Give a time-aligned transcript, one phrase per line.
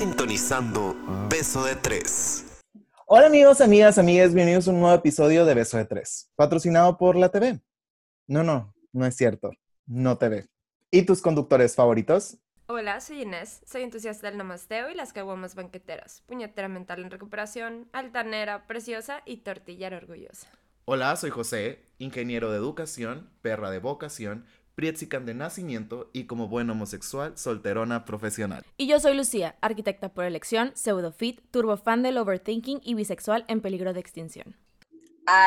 [0.00, 0.96] sintonizando
[1.28, 2.58] Beso de Tres.
[3.04, 7.16] Hola amigos, amigas, amigas, bienvenidos a un nuevo episodio de Beso de Tres, patrocinado por
[7.16, 7.60] la TV.
[8.26, 9.50] No, no, no es cierto,
[9.84, 10.48] no TV.
[10.90, 12.38] ¿Y tus conductores favoritos?
[12.66, 17.90] Hola, soy Inés, soy entusiasta del namasteo y las caguamas banqueteras, puñetera mental en recuperación,
[17.92, 20.48] altanera, preciosa y tortillera orgullosa.
[20.86, 24.46] Hola, soy José, ingeniero de educación, perra de vocación,
[24.80, 28.64] Prietzican de nacimiento y como buen homosexual, solterona profesional.
[28.78, 33.92] Y yo soy Lucía, arquitecta por elección, pseudofit, turbofan del overthinking y bisexual en peligro
[33.92, 34.56] de extinción.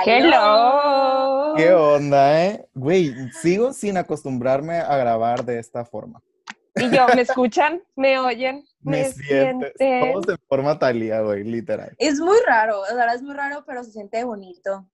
[0.06, 1.56] ¡Hello!
[1.58, 2.68] ¿Qué onda, eh?
[2.76, 6.22] Güey, sigo sin acostumbrarme a grabar de esta forma.
[6.76, 7.82] Y yo, ¿me escuchan?
[7.96, 8.64] ¿Me oyen?
[8.82, 9.74] Me, sientes.
[9.80, 11.96] Todos de forma talía, güey, literal.
[11.98, 14.88] Es muy raro, la verdad es muy raro, pero se siente bonito.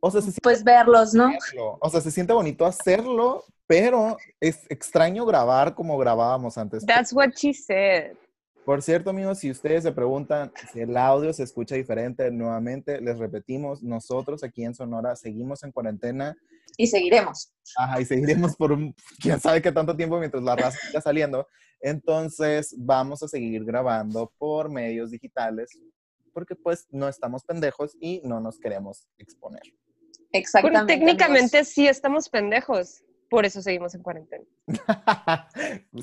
[0.00, 1.28] O sea, se siente Pues verlos, ¿no?
[1.28, 1.78] hacerlo.
[1.80, 6.84] O sea, se siente bonito hacerlo, pero es extraño grabar como grabábamos antes.
[6.86, 8.16] That's what she said.
[8.64, 13.18] Por cierto, amigos, si ustedes se preguntan si el audio se escucha diferente, nuevamente les
[13.18, 16.36] repetimos, nosotros aquí en Sonora seguimos en cuarentena
[16.76, 17.52] Y seguiremos.
[17.76, 21.46] Ajá, y seguiremos por un, quién sabe qué tanto tiempo mientras la raza siga saliendo.
[21.80, 25.70] Entonces, vamos a seguir grabando por medios digitales
[26.32, 29.62] porque pues no estamos pendejos y no nos queremos exponer.
[30.32, 30.78] Exactamente.
[30.78, 31.72] Bueno, técnicamente amigos.
[31.72, 33.02] sí estamos pendejos.
[33.28, 34.44] Por eso seguimos en cuarentena.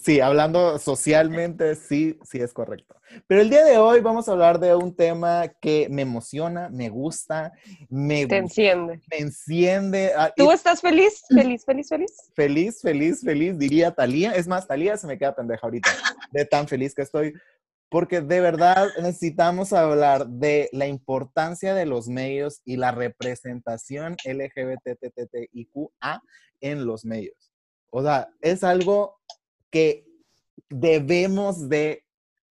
[0.01, 2.95] sí, hablando socialmente, sí, sí es correcto.
[3.27, 6.89] Pero el día de hoy vamos a hablar de un tema que me emociona, me
[6.89, 7.53] gusta,
[7.89, 9.01] me, Te enciende.
[9.09, 10.11] me enciende.
[10.15, 11.23] ah, ¿Tú estás feliz?
[11.29, 12.11] ¿Feliz, feliz, feliz?
[12.35, 14.31] feliz, feliz, feliz, diría Talía.
[14.33, 15.89] Es más, Talía se me queda pendeja ahorita
[16.31, 17.33] de tan feliz que estoy.
[17.95, 26.21] Porque de verdad necesitamos hablar de la importancia de los medios y la representación LGBTTIQA
[26.59, 27.53] en los medios.
[27.91, 29.15] O sea, es algo
[29.71, 30.05] que
[30.67, 32.03] debemos de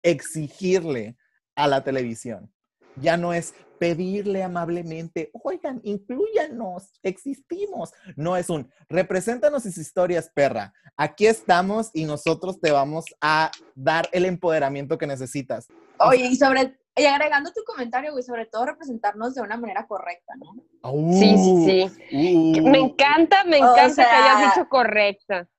[0.02, 1.17] exigirle
[1.55, 2.49] a la televisión.
[2.95, 7.92] Ya no es pedirle amablemente, oigan, incluyanos, existimos.
[8.16, 10.73] No es un, represéntanos sus historias, perra.
[10.95, 15.67] Aquí estamos y nosotros te vamos a dar el empoderamiento que necesitas.
[15.99, 20.33] Oye, y sobre, y agregando tu comentario, güey, sobre todo representarnos de una manera correcta,
[20.38, 21.11] ¿no?
[21.20, 22.61] Sí, sí, sí.
[22.61, 22.70] Uh.
[22.70, 25.49] Me encanta, me encanta que sea- hayas dicho correcta.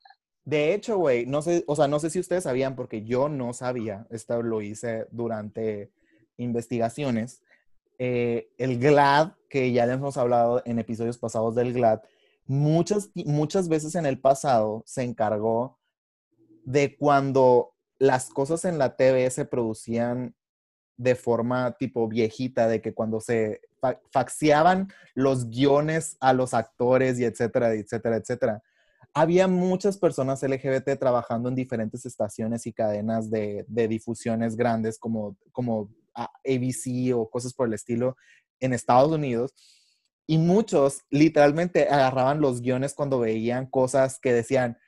[0.46, 3.52] De hecho, güey, no sé, o sea, no sé si ustedes sabían, porque yo no
[3.52, 5.90] sabía, esto lo hice durante
[6.38, 7.42] investigaciones.
[7.98, 12.00] Eh, el GLAD, que ya les hemos hablado en episodios pasados del GLAD,
[12.46, 15.78] muchas, muchas veces en el pasado se encargó
[16.64, 20.34] de cuando las cosas en la TV se producían
[20.96, 24.00] de forma tipo viejita, de que cuando se fa-
[25.14, 28.62] los guiones a los actores y etcétera, etcétera, etcétera.
[29.12, 35.36] Había muchas personas LGBT trabajando en diferentes estaciones y cadenas de, de difusiones grandes como,
[35.52, 38.16] como a- ABC o cosas por el estilo
[38.60, 39.52] en Estados Unidos.
[40.26, 44.78] Y muchos literalmente agarraban los guiones cuando veían cosas que decían,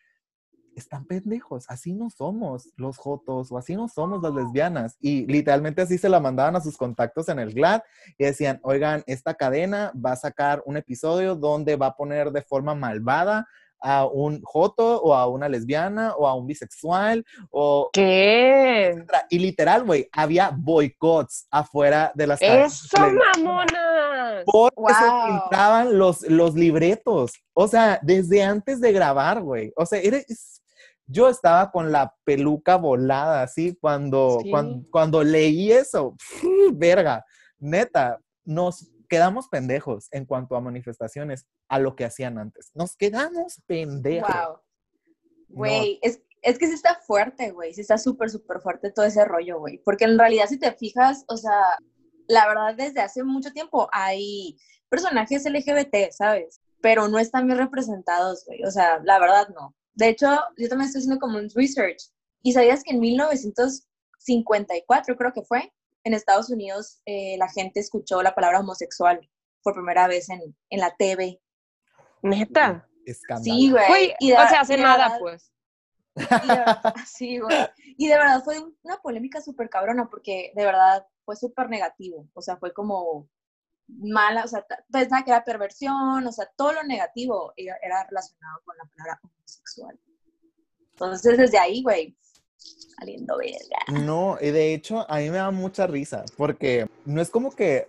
[0.76, 4.96] están pendejos, así no somos los jotos o así no somos las lesbianas.
[5.00, 7.80] Y literalmente así se la mandaban a sus contactos en el GLAD
[8.18, 12.42] y decían, oigan, esta cadena va a sacar un episodio donde va a poner de
[12.42, 13.46] forma malvada
[13.80, 18.88] a un joto o a una lesbiana o a un bisexual o ¿Qué?
[18.88, 19.26] etcétera.
[19.30, 24.42] y literal, güey, había boicots afuera de las ¡Eso, mamonas!
[24.46, 25.26] porque se Wow.
[25.40, 27.32] filtraban los, los libretos.
[27.54, 29.72] O sea, desde antes de grabar, güey.
[29.76, 30.62] O sea, era- es-
[31.06, 34.50] yo estaba con la peluca volada, así, cuando, Sí.
[34.50, 36.16] cuan- cuando, leí eso.
[36.74, 37.24] verga,
[37.58, 42.70] neta, nos quedamos pendejos en cuanto a manifestaciones a lo que hacían antes.
[42.74, 44.34] Nos quedamos pendejos.
[44.34, 44.60] Wow.
[45.48, 47.74] Güey, es, es que sí está fuerte, güey.
[47.74, 49.78] Sí está súper, súper fuerte todo ese rollo, güey.
[49.78, 51.60] Porque en realidad, si te fijas, o sea,
[52.28, 54.56] la verdad, desde hace mucho tiempo hay
[54.88, 56.60] personajes LGBT, ¿sabes?
[56.80, 58.62] Pero no están bien representados, güey.
[58.64, 59.74] O sea, la verdad, no.
[59.94, 62.12] De hecho, yo también estoy haciendo como un research.
[62.42, 65.72] ¿Y sabías que en 1954, creo que fue,
[66.06, 69.20] en Estados Unidos, eh, la gente escuchó la palabra homosexual
[69.62, 71.40] por primera vez en, en la TV?
[72.22, 72.88] ¿Neta?
[73.04, 73.44] Escándalo.
[73.56, 74.14] Sí, güey.
[74.20, 75.52] Y de- o sea, hace nada, verdad- pues.
[76.14, 77.56] y de verdad- sí, güey.
[77.98, 82.28] Y de verdad fue una polémica súper cabrona porque de verdad fue súper negativo.
[82.34, 83.28] O sea, fue como
[83.88, 88.76] mala, o sea, pensaba que era perversión, o sea, todo lo negativo era relacionado con
[88.78, 89.98] la palabra homosexual.
[90.92, 92.16] Entonces, desde ahí, güey,
[92.56, 94.02] saliendo verga.
[94.04, 97.88] No, y de hecho a mí me da mucha risa porque no es como que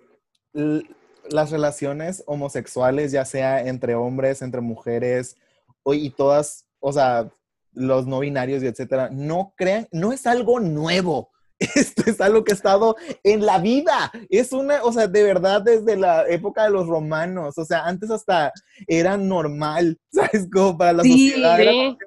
[0.53, 5.37] las relaciones homosexuales, ya sea entre hombres, entre mujeres
[5.85, 7.31] y todas, o sea,
[7.73, 11.29] los no binarios y etcétera, no crean, no es algo nuevo
[11.75, 14.11] Esto es algo que ha estado en la vida.
[14.29, 17.57] Es una, o sea, de verdad desde la época de los romanos.
[17.57, 18.51] O sea, antes hasta
[18.87, 20.47] era normal, ¿sabes?
[20.51, 21.59] Como para la Sí, sociedad.
[21.59, 21.97] era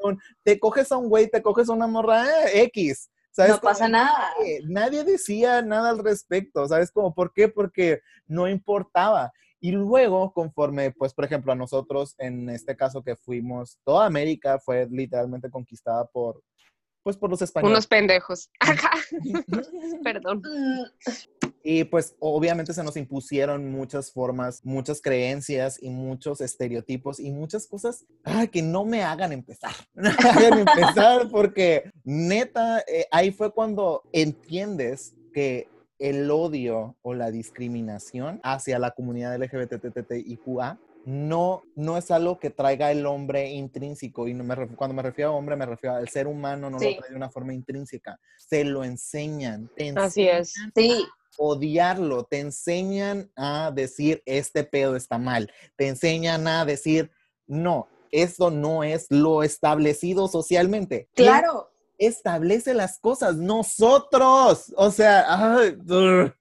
[0.44, 3.10] te coges a un güey, te coges a una morra eh, X.
[3.32, 3.52] ¿Sabes?
[3.52, 4.30] No pasa nada.
[4.38, 6.66] Nadie, nadie decía nada al respecto.
[6.66, 6.90] ¿Sabes?
[6.90, 7.48] Como, ¿por qué?
[7.48, 9.32] Porque no importaba.
[9.60, 14.58] Y luego, conforme, pues, por ejemplo, a nosotros, en este caso que fuimos, toda América
[14.58, 16.42] fue literalmente conquistada por,
[17.02, 17.72] pues, por los españoles.
[17.72, 18.50] Unos pendejos.
[18.60, 18.90] Ajá.
[20.04, 20.42] Perdón.
[21.62, 27.66] Y pues obviamente se nos impusieron muchas formas, muchas creencias y muchos estereotipos y muchas
[27.66, 28.06] cosas
[28.50, 29.72] que no me hagan empezar.
[29.94, 35.68] No me hagan empezar porque neta, eh, ahí fue cuando entiendes que
[35.98, 42.90] el odio o la discriminación hacia la comunidad LGBTTIQA no, no es algo que traiga
[42.92, 44.28] el hombre intrínseco.
[44.28, 46.78] Y no me ref- cuando me refiero a hombre, me refiero al ser humano, no
[46.78, 46.92] Sí.
[46.94, 48.18] lo trae de una forma intrínseca.
[48.36, 49.70] Se lo enseñan.
[49.76, 50.54] te Así es.
[50.74, 51.04] Sí,
[51.38, 57.10] odiarlo, te enseñan a decir este pedo está mal, te enseñan a decir
[57.46, 61.08] no, esto no es lo establecido socialmente.
[61.14, 61.69] ¿Quién claro.
[62.00, 63.36] Establece las cosas?
[63.36, 64.72] Nosotros.
[64.76, 65.76] O sea, ay,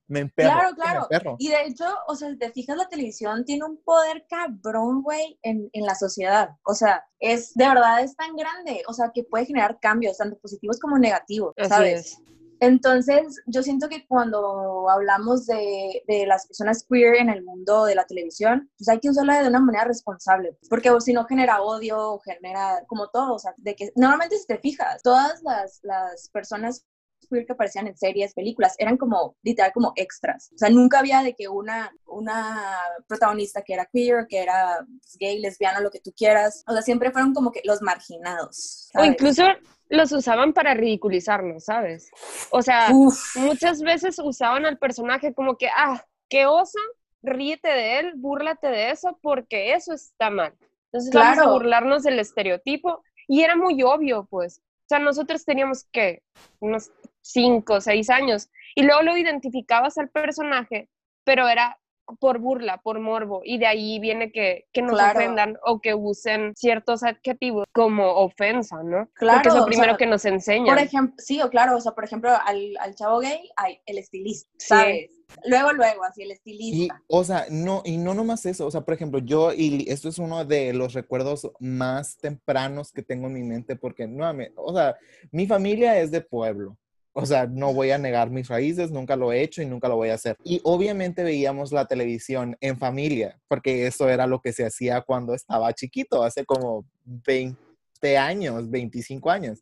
[0.08, 0.50] me emperro.
[0.50, 1.02] Claro, claro.
[1.04, 1.36] emperro.
[1.38, 5.38] Y de hecho, o sea, si te fijas, la televisión tiene un poder cabrón, güey,
[5.44, 6.50] en, en la sociedad.
[6.64, 10.40] O sea, es, de verdad es tan grande, o sea, que puede generar cambios, tanto
[10.40, 12.06] positivos como negativos, Así ¿sabes?
[12.06, 12.18] es.
[12.60, 17.96] Entonces, yo siento que cuando hablamos de, de las personas queer en el mundo de
[17.96, 22.20] la televisión, pues hay que usarla de una manera responsable, porque si no genera odio,
[22.20, 26.86] genera como todo, o sea, de que normalmente si te fijas, todas las, las personas
[27.30, 30.50] queer que aparecían en series, películas, eran como, literal, como extras.
[30.54, 32.78] O sea, nunca había de que una, una
[33.08, 36.64] protagonista que era queer, que era pues, gay, lesbiana, lo que tú quieras.
[36.68, 38.90] O sea, siempre fueron como que los marginados.
[38.96, 39.12] O ¿sabes?
[39.12, 39.44] incluso
[39.90, 42.10] los usaban para ridiculizarnos, ¿sabes?
[42.52, 46.80] O sea, Uf, muchas veces usaban al personaje como que, ah, qué osa,
[47.22, 50.54] ríete de él, búrlate de eso, porque eso está mal.
[50.92, 51.54] Entonces vamos a Claro.
[51.54, 53.04] burlarnos del estereotipo.
[53.28, 54.62] Y era muy obvio, pues.
[54.90, 56.24] Sea, nosotros teníamos que
[56.60, 56.92] unos
[57.22, 58.50] cinco o seis años.
[58.74, 60.90] Y luego lo identificabas al personaje,
[61.24, 61.80] pero era
[62.20, 63.42] por burla, por morbo.
[63.44, 65.20] Y de ahí viene que, que nos Claro.
[65.20, 69.10] ofendan o que usen ciertos adjetivos como ofensa, ¿no?
[69.20, 70.76] Porque es Claro, lo o primero sea, que nos enseñan.
[70.76, 73.98] Por ejemplo, sí, o claro, o sea, por ejemplo, al, al chavo gay, hay el
[73.98, 74.68] estilista, Sí.
[74.68, 75.12] ¿sabes?
[75.46, 77.04] Luego, luego, así el Y, estilista.
[77.08, 80.18] o sea, no, y no nomás eso, o sea, por ejemplo, yo, y esto es
[80.18, 84.96] uno de los recuerdos más tempranos que tengo en mi mente, porque, nuevamente, o sea,
[85.32, 86.78] mi familia es de pueblo,
[87.22, 89.96] o sea, no voy a negar mis raíces, nunca lo he hecho y nunca lo
[89.96, 90.36] voy a hacer.
[90.44, 95.34] Y obviamente veíamos la televisión en familia, porque eso era lo que se hacía cuando
[95.34, 99.60] estaba chiquito, hace como 20 años, 25 años.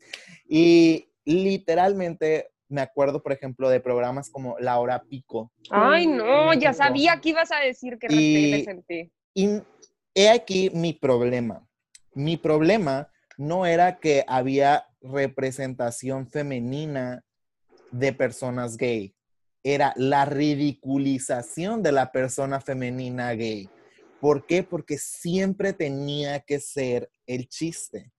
[0.48, 6.74] Y literalmente me acuerdo, por ejemplo, de programas como La Hora Pico, Ay, no, ya
[6.74, 9.12] sabía que ibas a decir que Y- sentí.
[9.34, 9.62] Y
[10.14, 11.66] he aquí mi problema.
[12.14, 17.24] Mi problema no era que había representación femenina
[17.92, 19.16] de personas gay,
[19.64, 23.70] era la ridiculización de la persona femenina gay.
[24.20, 24.64] ¿Por qué?
[24.64, 28.12] Porque siempre tenía que ser el chiste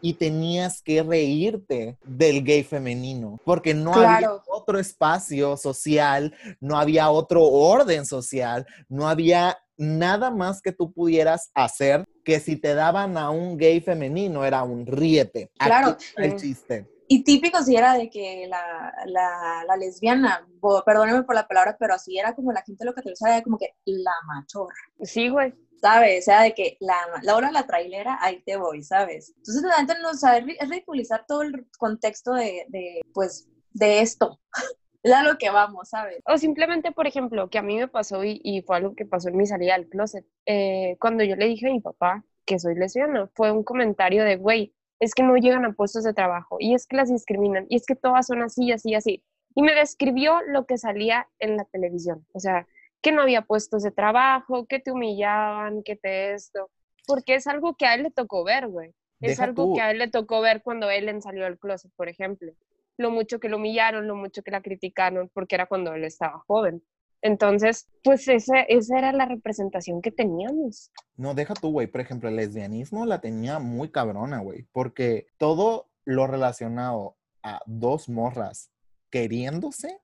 [0.00, 7.10] y tenías que reírte del gay femenino, porque no había otro espacio social, no había
[7.10, 13.16] otro orden social, no había nada más que tú pudieras hacer que si te daban
[13.16, 15.50] a un gay femenino era un ríete.
[15.58, 15.96] Aquí Claro.
[15.98, 16.88] está el chiste.
[17.12, 21.76] Y típico si era de que la, la, la lesbiana, bo- perdóneme por la palabra,
[21.78, 25.28] pero así era como la gente lo que te era como que la machorra, Sí,
[25.28, 25.52] güey.
[25.80, 26.22] ¿sabes?
[26.22, 29.34] O sea, de que la, la hora de la trailera, ahí te voy, ¿sabes?
[29.36, 34.40] Entonces la gente no sabe, es ridiculizar todo el contexto de, de pues, de esto.
[35.02, 36.18] es a lo que vamos, ¿sabes?
[36.26, 39.28] O simplemente, por ejemplo, que a mí me pasó y, y fue algo que pasó
[39.28, 40.24] en mi salida del closet.
[40.46, 44.36] eh, cuando yo le dije a mi papá que soy lesbiana, fue un comentario de,
[44.36, 47.74] güey, es que no llegan a puestos de trabajo y es que las discriminan y
[47.74, 49.24] es que todas son así, así, así.
[49.52, 52.24] Y me describió lo que salía en la televisión.
[52.32, 52.68] O sea,
[53.02, 56.70] que no había puestos de trabajo, que te humillaban, que te esto.
[57.04, 58.90] Porque es algo que a él le tocó ver, güey.
[59.20, 59.74] Es Deja algo tú.
[59.74, 62.52] que a él le tocó ver cuando Ellen salió del closet, por ejemplo.
[62.96, 66.38] Lo mucho que lo humillaron, lo mucho que la criticaron, porque era cuando él estaba
[66.46, 66.80] joven.
[67.22, 70.90] Entonces, pues ese, esa era la representación que teníamos.
[71.16, 71.86] No, deja tú, güey.
[71.86, 74.66] Por ejemplo, el lesbianismo la tenía muy cabrona, güey.
[74.72, 78.70] Porque todo lo relacionado a dos morras
[79.10, 80.00] queriéndose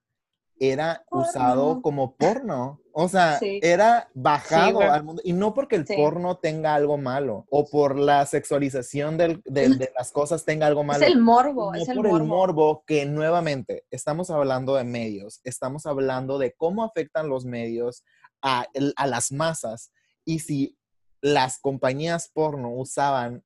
[0.59, 1.25] era Porno.
[1.27, 2.81] usado como porno.
[2.91, 3.59] O sea, Sí.
[3.63, 5.21] era bajado al mundo.
[5.23, 5.95] Y no porque el Sí.
[5.95, 10.81] porno tenga algo malo o por la sexualización del- del- de las cosas tenga algo
[10.81, 11.05] Es malo.
[11.05, 12.17] el morbo, no es el por morbo.
[12.17, 18.03] el morbo que nuevamente estamos hablando de medios, estamos hablando de cómo afectan los medios
[18.41, 18.65] a,
[19.05, 19.91] las masas
[20.25, 20.77] y si
[21.21, 23.43] las compañías porno usaban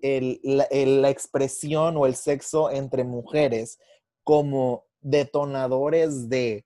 [0.00, 3.78] el- la, el- la expresión o el sexo entre mujeres
[4.24, 6.64] como detonadores de,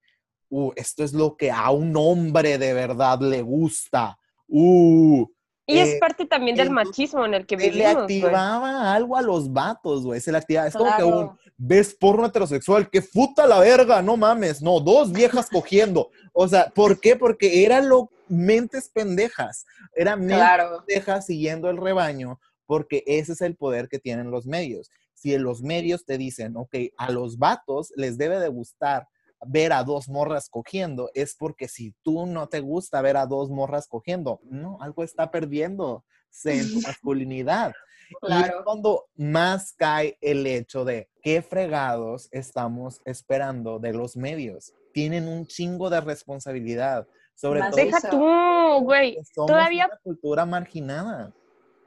[0.49, 4.19] "Uh, esto es lo que a un hombre de verdad le gusta.
[4.49, 5.27] Uh,
[5.69, 8.19] Y es Eh, parte también del machismo en el que se le vivimos, güey.
[8.23, 10.21] activaba algo a los vatos, güey.
[10.21, 10.69] Se le activaba.
[10.69, 15.11] Es como que un, ves porno heterosexual, que puta la verga, no mames, no, dos
[15.13, 16.11] viejas cogiendo.
[16.33, 17.17] O sea, ¿por qué?
[17.17, 19.67] Porque era lo mentes pendejas.
[19.93, 20.85] Era mentes Claro.
[20.87, 24.89] pendejas siguiendo el rebaño, porque ese es el poder que tienen los medios.
[25.17, 29.09] Si en los medios te dicen, ok, a los vatos les debe de gustar
[29.47, 33.51] ver a dos morras cogiendo, es porque si tú no te gusta ver a dos
[33.51, 36.05] morras cogiendo, no, algo está perdiendo
[36.45, 37.73] en tu masculinidad.
[38.09, 38.63] Y es Claro.
[38.65, 44.73] cuando más cae el hecho de qué fregados estamos esperando de los medios.
[44.93, 49.19] Tienen un chingo de responsabilidad, sobre Más todo Deja tú, güey.
[49.35, 51.33] Todavía una cultura marginada.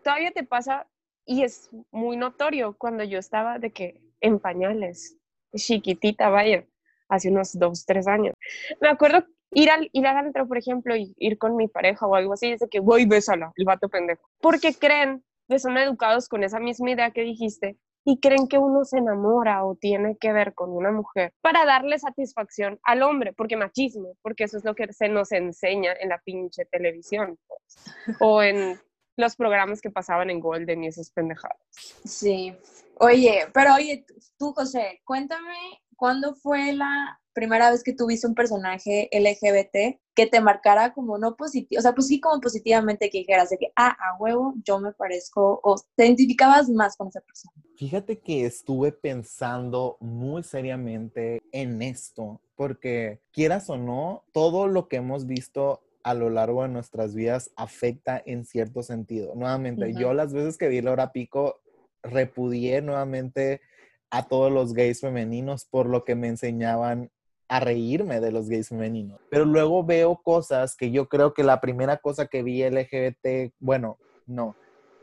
[0.04, 0.88] todavía te pasa,
[1.30, 5.16] y es muy notorio, cuando yo estaba de que en pañales,
[5.56, 6.66] chiquitita, vaya,
[7.08, 8.34] hace unos dos, tres años.
[8.82, 12.16] Me acuerdo ir al, ir al antro, por ejemplo, y ir con mi pareja o
[12.16, 14.28] algo así, y dice que voy, bésala, el vato pendejo.
[14.42, 18.84] Porque creen que son educados con esa misma idea que dijiste y creen que uno
[18.84, 23.56] se enamora o tiene que ver con una mujer para darle satisfacción al hombre, porque
[23.56, 28.42] machismo, porque eso es lo que se nos enseña en la pinche televisión, pues, o
[28.42, 28.80] en
[29.20, 31.58] los programas que pasaban en Golden y esas pendejadas.
[32.06, 32.56] Sí.
[33.00, 34.06] Oye, pero oye,
[34.38, 35.56] tú, José, cuéntame,
[35.96, 41.38] ¿cuándo fue la primera vez que tuviste un personaje LGBT que te marcara como no
[41.38, 44.80] positivo, o sea, pues sí como positivamente que dijeras de que, ah, a huevo, yo
[44.80, 47.54] me parezco, o te identificabas más con esa persona?
[47.78, 54.98] Fíjate que estuve pensando muy seriamente en esto, porque quieras o no, todo lo que
[54.98, 59.36] hemos visto a lo largo de nuestras vidas afecta en cierto sentido.
[59.36, 61.62] Nuevamente, yo las veces que vi la hora pico,
[62.02, 63.62] repudié nuevamente
[64.10, 67.12] a todos los gays femeninos por lo que me enseñaban
[67.48, 69.20] a reírme de los gays femeninos.
[69.30, 73.98] Pero luego veo cosas que yo creo que la primera cosa que vi LGBT, bueno,
[74.26, 74.56] no,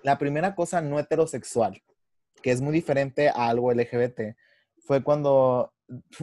[0.02, 1.82] la primera cosa no heterosexual,
[2.42, 4.36] que es muy diferente a algo LGBT,
[4.78, 5.72] fue cuando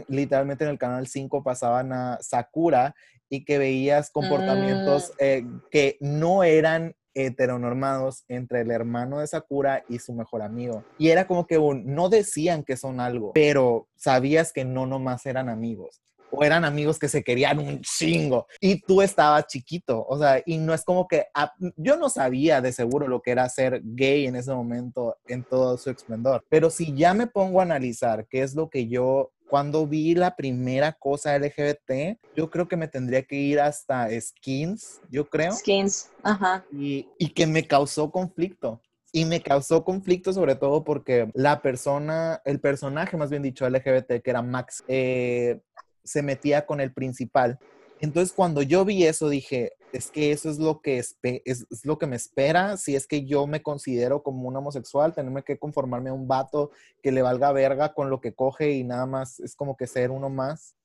[0.08, 2.96] literalmente en el canal 5 pasaban a Sakura
[3.30, 10.00] y que veías comportamientos eh, que no eran heteronormados entre el hermano de Sakura y
[10.00, 10.84] su mejor amigo.
[10.98, 15.26] Y era como que un, no decían que son algo, pero sabías que no nomás
[15.26, 16.02] eran amigos.
[16.36, 18.48] O eran amigos que se querían un chingo.
[18.60, 20.04] Y tú estabas chiquito.
[20.08, 23.30] O sea, y no es como que ah, yo no sabía de seguro lo que
[23.30, 26.44] era ser gay en ese momento en todo su esplendor.
[26.50, 30.36] Pero si ya me pongo a analizar qué es lo que yo cuando vi la
[30.36, 36.10] primera cosa LGBT, yo creo que me tendría que ir hasta Skins, yo creo, Skins,
[36.24, 36.66] ajá.
[36.72, 38.82] y, y que me causó conflicto.
[39.12, 44.24] Y me causó conflicto sobre todo porque la persona, el personaje más bien dicho LGBT,
[44.24, 45.62] que era Max, eh,
[46.04, 47.60] se metía con el principal.
[48.04, 51.98] Entonces cuando yo vi eso dije, es que eso es lo que, es, es lo
[51.98, 56.10] que me espera si es que yo me considero como un homosexual, tenerme que conformarme
[56.10, 59.56] a un vato que le valga verga con lo que coge y nada más es
[59.56, 60.76] como que ser uno más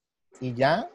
[0.40, 0.88] y ya.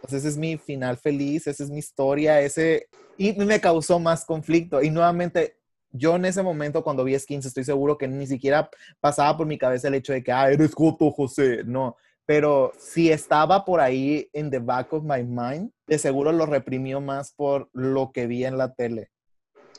[0.00, 2.86] Pues ese es mi final feliz, esa es mi historia, ese...
[3.16, 4.80] Y me causó más conflicto.
[4.80, 5.56] Y nuevamente,
[5.90, 9.58] yo en ese momento cuando vi skins estoy seguro que ni siquiera pasaba por mi
[9.58, 11.64] cabeza el hecho de que, ah, eres Joto, José.
[11.64, 11.96] No,
[12.28, 17.00] pero si estaba por ahí en the back of my mind, de seguro lo reprimió
[17.00, 19.10] más por lo que vi en la tele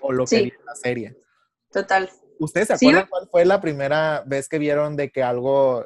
[0.02, 1.16] o lo que vi en la serie.
[1.72, 2.10] Total.
[2.40, 5.86] ¿Ustedes se Sí, acuerdan cuál fue la primera vez que vieron de que algo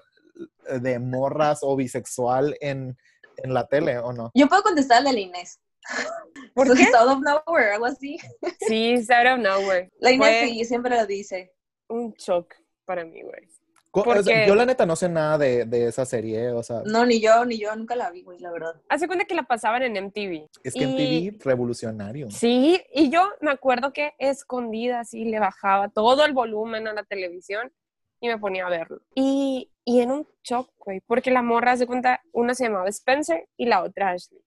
[0.69, 2.95] eh, de morras o bisexual en,
[3.43, 4.31] en la tele o no?
[4.33, 5.59] Yo puedo contestar de la Inés.
[6.55, 6.83] ¿Por So qué?
[6.83, 8.17] it's out of nowhere, algo así.
[8.65, 9.91] Sí, it's out of nowhere.
[9.99, 11.51] La Inés Fue sí, siempre lo dice.
[11.89, 12.53] un shock
[12.85, 13.49] para mí, güey.
[13.93, 16.63] Co- o sea, Porque- yo la neta no sé nada de, de esa serie, o
[16.63, 18.73] sea, No, ni yo, ni yo, nunca la vi, güey, la verdad.
[18.89, 20.47] Hace cuenta que la pasaban en MTV.
[20.63, 22.31] es que y- TV revolucionario.
[22.31, 27.03] Sí, y yo me acuerdo que escondida así le bajaba todo el volumen a la
[27.03, 27.71] televisión
[28.19, 28.99] y me ponía a verlo.
[29.13, 33.47] Y, y en un shock, güey, porque la morra, se cuenta, una se llamaba Spencer
[33.57, 34.41] y la otra Ashley.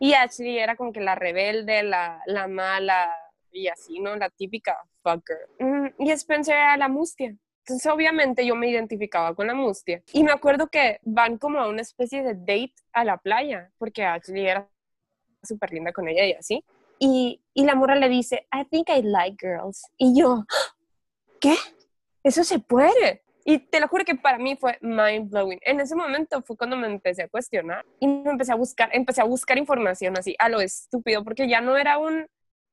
[0.00, 3.08] Y Ashley era como que la rebelde, la, la mala
[3.52, 4.16] y así, ¿no?
[4.16, 5.38] La típica fucker.
[5.60, 7.36] Mm, Y Spencer era la mustia,
[7.70, 10.02] Entonces, obviamente, yo me identificaba con la mustia.
[10.12, 14.04] Y me acuerdo que van como a una especie de date a la playa, porque
[14.04, 14.68] Ashley era
[15.40, 16.64] súper linda con ella y así.
[16.98, 19.84] Y, y la morra le dice, I think I like girls.
[19.96, 20.44] Y yo,
[21.40, 21.54] ¿qué?
[22.24, 23.22] Eso se puede.
[23.44, 25.60] Y te lo juro que para mí fue mind blowing.
[25.62, 29.20] En ese momento fue cuando me empecé a cuestionar y me empecé a buscar, empecé
[29.20, 32.26] a buscar información así a lo estúpido, porque ya no era un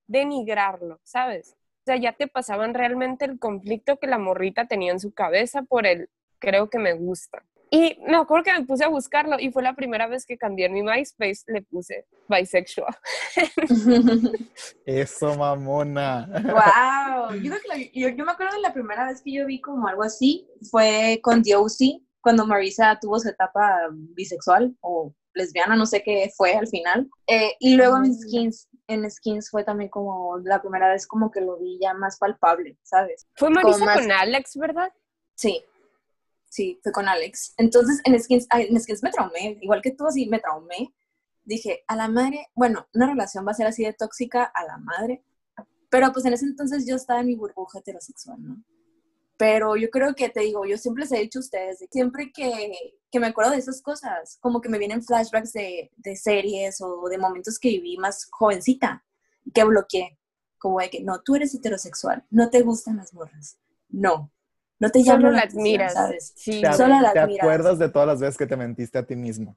[0.08, 1.57] denigrarlo, ¿sabes?
[1.88, 5.62] O sea, ya te pasaban realmente el conflicto que la morrita tenía en su cabeza
[5.62, 7.46] por el creo que me gusta.
[7.72, 10.66] Y me acuerdo que me puse a buscarlo y fue la primera vez que cambié
[10.66, 12.94] en mi MySpace, le puse bisexual.
[14.86, 16.28] Eso, mamona.
[16.44, 17.36] Wow.
[17.42, 19.62] Yo, creo que la- yo, yo me acuerdo de la primera vez que yo vi
[19.62, 25.86] como algo así, fue con DOC, cuando Marisa tuvo su etapa bisexual o lesbiana, no
[25.86, 27.10] sé qué fue al final.
[27.28, 31.42] Eh, y luego en Skins, en Skins fue también como la primera vez como que
[31.42, 33.28] lo vi ya más palpable, ¿sabes?
[33.36, 34.92] Fue Marisa más- con Alex, ¿verdad?
[35.36, 35.64] Sí,
[36.50, 37.54] sí, fue con Alex.
[37.58, 40.94] Entonces en Skins, ay, en Skins me traumé, igual que tú, así me traumé.
[41.44, 44.78] Dije, a la madre, bueno, una relación va a ser así de tóxica a la
[44.78, 45.24] madre.
[45.90, 48.62] Pero pues en ese entonces yo estaba en mi burbuja heterosexual, ¿no?
[49.38, 52.74] Pero yo creo que te digo, yo siempre les he dicho a ustedes, siempre que,
[53.12, 57.08] que me acuerdo de esas cosas, como que me vienen flashbacks de, de series o
[57.08, 59.06] de momentos que viví más jovencita,
[59.54, 60.18] que bloqueé.
[60.58, 63.60] Como de que, no, tú eres heterosexual, no te gustan las morras.
[63.90, 64.32] No,
[64.80, 65.94] no te llamo Solo la admiras.
[65.94, 66.34] ¿sabes?
[66.36, 66.62] Sí.
[66.62, 67.44] ¿Te, Solo la te admiras.
[67.44, 69.56] acuerdas de todas las veces que te mentiste a ti mismo?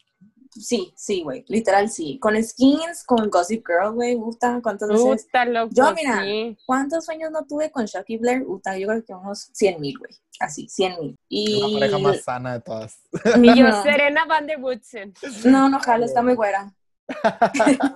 [0.51, 2.19] Sí, sí, güey, literal sí.
[2.19, 5.25] Con skins, con Gossip Girl, güey, puta, ¿cuántas veces?
[5.25, 6.57] Puta, loco, Yo, mira, sí.
[6.67, 8.45] ¿Cuántos sueños no tuve con Chucky Blair?
[8.45, 10.11] Puta, yo creo que unos 100 mil, güey.
[10.41, 11.19] Así, 100 mil.
[11.29, 11.61] Y...
[11.61, 12.99] La pareja más sana de todas.
[13.43, 13.83] Y yo, No.
[13.83, 15.15] Serena Van der Woodsen.
[15.45, 16.75] No, no, jalo, está muy güera.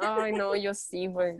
[0.00, 1.36] Ay, no, yo sí, güey.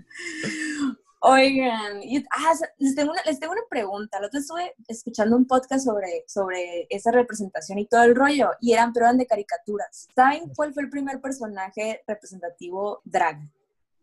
[1.27, 4.21] Oigan, y- ah, les tengo, una, les tengo una pregunta.
[4.21, 8.73] La otra estuve escuchando un podcast sobre, sobre esa representación y todo el rollo, y
[8.75, 10.07] eran, pero eran de caricaturas.
[10.15, 13.39] ¿Saben cuál fue el primer personaje representativo drag?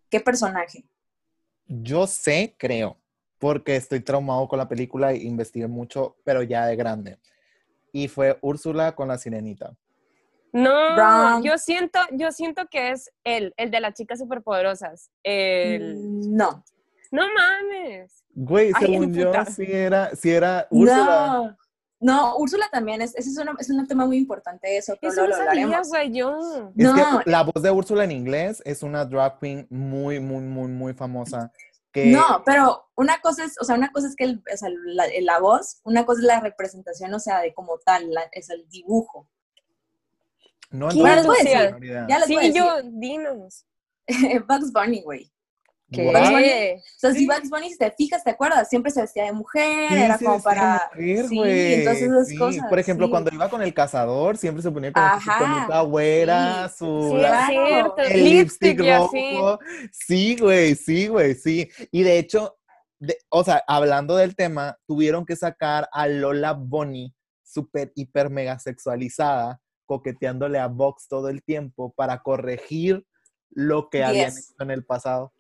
[0.10, 0.84] ¿Qué personaje?
[1.68, 2.98] Yo sé, creo,
[3.38, 7.20] porque estoy traumado con la película e investigué mucho, pero ya de grande.
[7.94, 9.76] Y fue Úrsula con la sirenita.
[10.54, 11.44] No, Wrong.
[11.46, 15.12] yo siento, yo siento que es él, el de las chicas superpoderosas.
[15.24, 15.98] El...
[15.98, 16.64] Mm, No.
[17.12, 18.24] No mames.
[18.34, 21.06] Güey, Ay, según yo, sí era, sí era Úrsula.
[21.06, 21.58] No,
[22.00, 25.22] no, Úrsula también, es, ese es, una- es un tema muy importante eso, pero Eso
[25.24, 26.38] no lo sabía, güey, yo.
[26.76, 26.96] Es No.
[27.24, 30.94] que la voz de Úrsula en inglés es una drag queen muy, muy, muy, muy
[30.94, 31.52] famosa.
[31.92, 34.70] Que No, pero una cosa es, o sea, una cosa es que el- o sea,
[34.86, 38.50] la, la voz, una cosa es la representación, o sea, de como tal, la- es
[38.50, 39.28] el dibujo.
[40.70, 42.06] no ¿Quién entramos les puede en decir?
[42.08, 43.66] Ya les voy a Sí, decir, yo, dinos.
[44.48, 45.30] Bugs Bunny, güey.
[45.92, 46.06] ¿Qué?
[46.06, 46.76] Bugs Bunny, ¿Qué?
[46.80, 48.70] o sea, si Bugs Bunny, si te fijas, ¿te acuerdas?
[48.70, 50.90] Siempre se vestía de mujer, Sí, era como para...
[50.96, 51.74] mujer, sí, güey.
[51.74, 52.66] entonces esas Sí, cosas.
[52.70, 53.12] Por ejemplo, sí.
[53.12, 57.42] cuando iba con el cazador, siempre se ponía como su Ajá, güera, su Sí, la-
[57.42, 57.98] es cierto.
[57.98, 59.60] el lipstick rojo.
[59.92, 61.70] Sí, güey, sí, güey, sí.
[61.92, 62.58] Y de hecho,
[63.00, 68.58] de- o sea, hablando del tema, tuvieron que sacar a Lola Bonnie, súper, hiper, mega
[68.60, 73.06] sexualizada, coqueteándole a Vox todo el tiempo para corregir
[73.50, 74.52] lo que habían Yes.
[74.54, 75.34] hecho en el pasado.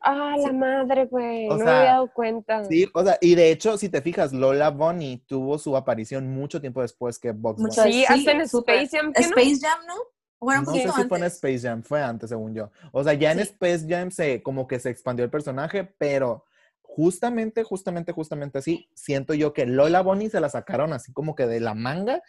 [0.00, 1.48] Ah, la madre, güey.
[1.48, 2.64] No sea, me había dado cuenta.
[2.64, 6.60] Sí, o sea, y de hecho, si te fijas, Lola Bonnie tuvo su aparición mucho
[6.60, 7.92] tiempo después que Vox Mucho Bunny.
[7.92, 8.40] Sí, Sí, hasta en.
[8.42, 9.12] Space Jam.
[9.12, 9.28] ¿qué no?
[9.36, 9.94] Jam, ¿no?
[10.38, 11.34] Bueno, un No sé poquito si fue en antes.
[11.34, 12.70] Space Jam, fue antes, según yo.
[12.92, 13.44] O sea, ya en Sí.
[13.44, 16.44] Space Jam se como que se expandió el personaje, pero
[16.82, 21.46] justamente, justamente, justamente así, siento yo que Lola Bonnie se la sacaron así como que
[21.46, 22.22] de la manga,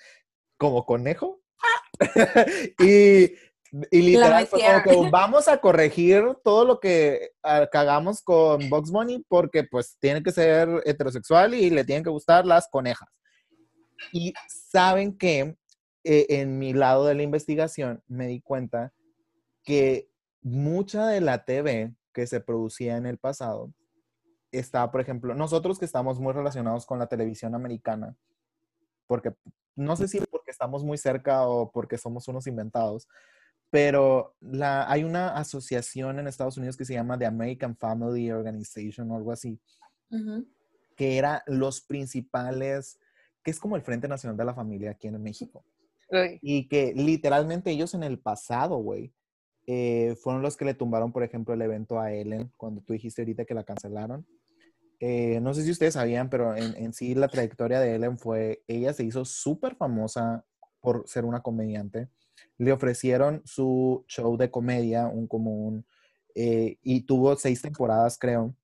[0.58, 1.42] como conejo.
[2.80, 3.34] y,
[3.92, 8.92] y literal fue como que vamos a corregir todo lo que ah, cagamos con Box
[8.92, 13.10] Bunny porque pues tiene que ser heterosexual y le tienen que gustar las conejas.
[14.12, 15.58] Y saben que
[16.04, 18.94] eh, en mi lado de la investigación me di cuenta
[19.64, 20.10] que
[20.42, 23.74] mucha de la TV que se producía en el pasado
[24.52, 28.16] estaba, por ejemplo, nosotros que estamos muy relacionados con la televisión americana,
[29.06, 29.34] porque
[29.76, 33.08] no sé si porque estamos muy cerca o porque somos unos inventados,
[33.70, 39.12] pero la, hay una asociación en Estados Unidos que se llama The American Family Organization
[39.12, 39.60] o algo así,
[40.10, 40.48] Ujú.
[40.96, 43.00] que era los principales,
[43.44, 45.66] que es como el Frente Nacional de la Familia aquí en México.
[46.10, 46.40] Uy.
[46.42, 49.14] Y que literalmente ellos en el pasado, güey,
[49.66, 53.22] eh, fueron los que le tumbaron, por ejemplo, el evento a Ellen, cuando tú dijiste
[53.22, 54.26] ahorita que la cancelaron.
[55.02, 58.64] Eh, no sé si ustedes sabían, pero en, en sí la trayectoria de Ellen fue,
[58.68, 60.46] ella se hizo súper famosa
[60.80, 62.08] por ser una comediante.
[62.58, 65.86] Le ofrecieron su show de comedia, un común,
[66.36, 68.56] y tuvo seis temporadas, creo.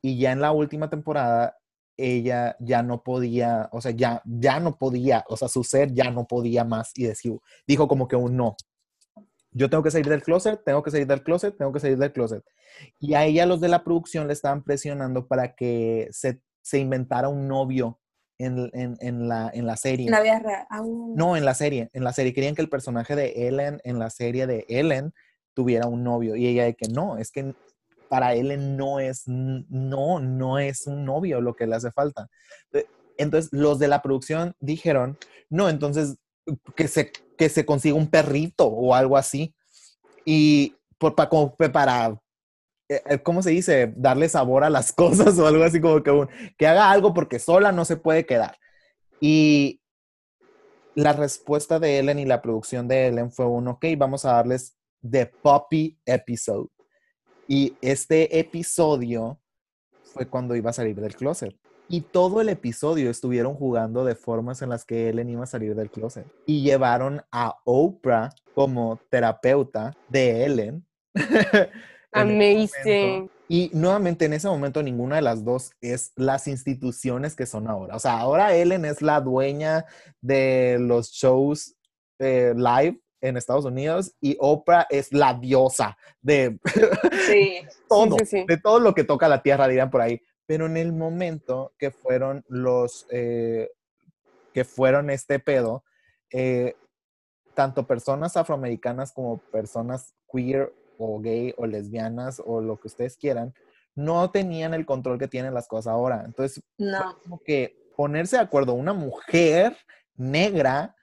[0.00, 1.56] Y ya en la última temporada
[1.96, 6.10] ella ya no podía, o sea, ya, ya no podía, o sea, su ser ya
[6.10, 8.56] no podía más y decir, dijo como que un no.
[9.52, 12.12] Yo tengo que salir del closet, tengo que salir del closet, tengo que salir del
[12.12, 12.42] closet.
[12.98, 17.28] Y a ella los de la producción le estaban presionando para que se, se inventara
[17.28, 18.00] un novio
[18.44, 20.06] en, en- en la, en la serie.
[20.06, 20.66] En la vida real.
[20.70, 20.82] Ah.
[20.84, 21.90] No, en la serie.
[21.92, 25.12] En la serie querían que el personaje de Ellen, en la serie de Ellen,
[25.54, 26.36] tuviera un novio.
[26.36, 27.54] Y ella de que no, es que
[28.08, 32.28] para Ellen no es, no, no es un novio lo que le hace falta.
[32.72, 35.16] Eh, Entonces, los de la producción dijeron,
[35.48, 36.16] no, entonces
[36.74, 39.54] que se, que se consiga un perrito o algo así.
[40.24, 42.20] Y por, para,
[43.22, 43.92] ¿cómo se dice?
[43.96, 46.28] Darle sabor a las cosas o algo así como que, un-
[46.58, 48.56] que haga algo porque sola no se puede quedar.
[49.20, 49.80] Y
[50.94, 54.76] la respuesta de Ellen y la producción de Ellen fue un, ok, vamos a darles
[55.08, 56.68] The Puppy Episode.
[57.48, 59.40] Y este episodio
[60.04, 61.56] fue cuando iba a salir del closet.
[61.88, 65.74] Y todo el episodio estuvieron jugando de formas en las que Ellen iba a salir
[65.74, 66.26] del closet.
[66.46, 70.86] Y llevaron a Oprah como terapeuta de Ellen.
[72.12, 73.14] Amazing.
[73.14, 73.34] momento.
[73.48, 77.96] Y nuevamente en ese momento ninguna de las dos es las instituciones que son ahora.
[77.96, 79.84] O sea, ahora Ellen es la dueña
[80.20, 81.74] de los shows
[82.18, 86.58] eh, live en Estados Unidos y Oprah es la diosa de
[87.26, 87.60] Sí.
[87.88, 88.44] todo, sí, sí.
[88.46, 90.20] de todo lo que toca la tierra, dirían por ahí.
[90.46, 93.70] Pero en el momento que fueron los, eh,
[94.52, 95.84] que fueron este pedo,
[96.30, 96.74] eh,
[97.54, 103.54] tanto personas afroamericanas como personas queer o gay o lesbianas o lo que ustedes quieran,
[103.94, 106.22] no tenían el control que tienen las cosas ahora.
[106.24, 107.18] Entonces, No.
[107.22, 109.76] como que ponerse de acuerdo una mujer
[110.16, 110.94] negra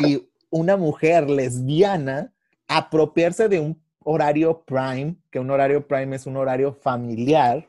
[0.00, 2.32] y una mujer lesbiana,
[2.68, 7.66] apropiarse de un horario prime, que un horario prime es un horario familiar,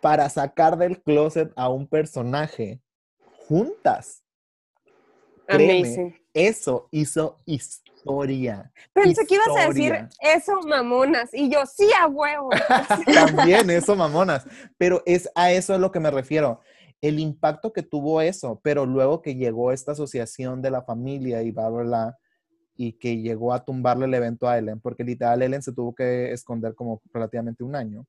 [0.00, 2.80] para sacar del closet a un personaje
[3.46, 4.22] juntas.
[5.46, 6.23] Créeme, Amazing.
[6.34, 8.72] Eso hizo historia.
[8.92, 11.32] Pensé que ibas a decir eso, mamonas.
[11.32, 12.50] Y yo, sí, a huevo.
[13.14, 14.46] También eso, mamonas.
[14.76, 16.60] Pero es a eso a lo que me refiero.
[17.00, 21.50] El impacto que tuvo eso, pero luego que llegó esta asociación de la familia y
[21.50, 22.18] bla, bla, bla,
[22.76, 26.32] y que llegó a tumbarle el evento a Ellen, porque literal Ellen se tuvo que
[26.32, 28.06] esconder como relativamente un año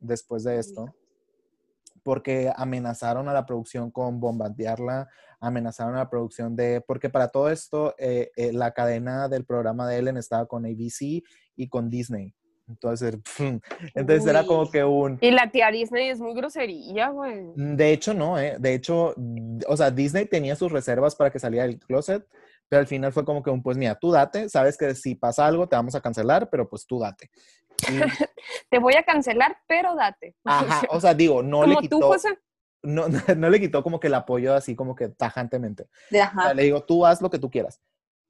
[0.00, 0.94] después de esto,
[2.06, 5.08] porque amenazaron a la producción con bombardearla,
[5.40, 9.88] amenazaron a la producción de, porque para todo esto eh, eh, la cadena del programa
[9.88, 11.24] de Ellen estaba con ABC
[11.56, 12.32] y con Disney.
[12.68, 13.18] Entonces,
[13.96, 14.70] entonces era como Uy.
[14.70, 15.18] que un...
[15.20, 17.42] Y la tía Disney es muy grosería, güey.
[17.56, 18.54] De hecho, no, ¿eh?
[18.60, 19.12] De hecho,
[19.66, 22.24] o sea, Disney tenía sus reservas para que saliera del closet,
[22.68, 25.46] pero al final fue como que un, pues mira, tú date, sabes que si pasa
[25.46, 27.30] algo te vamos a cancelar, pero pues tú date.
[27.88, 28.00] Y,
[28.70, 30.36] Te voy a cancelar, pero date.
[30.44, 32.38] ajá, o sea, digo, no le quitó, tú, José.
[32.82, 35.84] no, no le quitó como que el apoyo así como que tajantemente.
[35.84, 37.80] O sea, le digo, tú haz lo que tú quieras.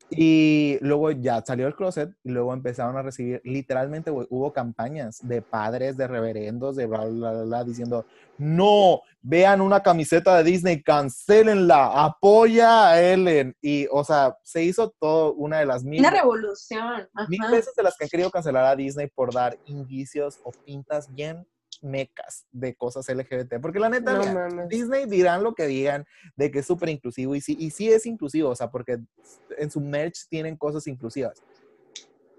[0.09, 5.43] Y luego ya salió del closet y luego empezaron a recibir, literalmente hubo campañas de
[5.43, 8.07] padres, de reverendos, de bla, bla, bla, bla, diciendo,
[8.39, 13.57] no, vean una camiseta de Disney, cancelenla, apoya a Ellen.
[13.61, 17.09] Y, o sea, se hizo todo una de las mil, Una revolución.
[17.29, 21.13] mil veces de las que han querido cancelar a Disney por dar indicios o pintas
[21.13, 21.47] bien
[21.83, 23.61] mecas de cosas LGBT.
[23.61, 24.67] Porque la neta, No mira.
[24.67, 28.07] Disney dirán lo que digan de que es súper inclusivo y sí, y sí es
[28.07, 28.99] inclusivo, o sea, porque
[29.59, 31.43] en su merch tienen cosas inclusivas.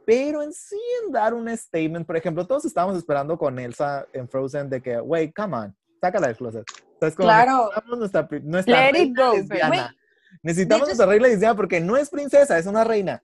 [0.05, 4.29] Pero en sí, en dar un statement, por ejemplo, todos estábamos esperando con Elsa en
[4.29, 6.63] Frozen de que, wey, come on, sácala del closet.
[6.93, 7.69] Entonces, como Claro.
[7.69, 9.95] necesitamos nuestra, nuestra Let it go, lesbiana.
[10.41, 13.21] Necesitamos hecho, nuestra reina lesbiana porque no es princesa, es una reina.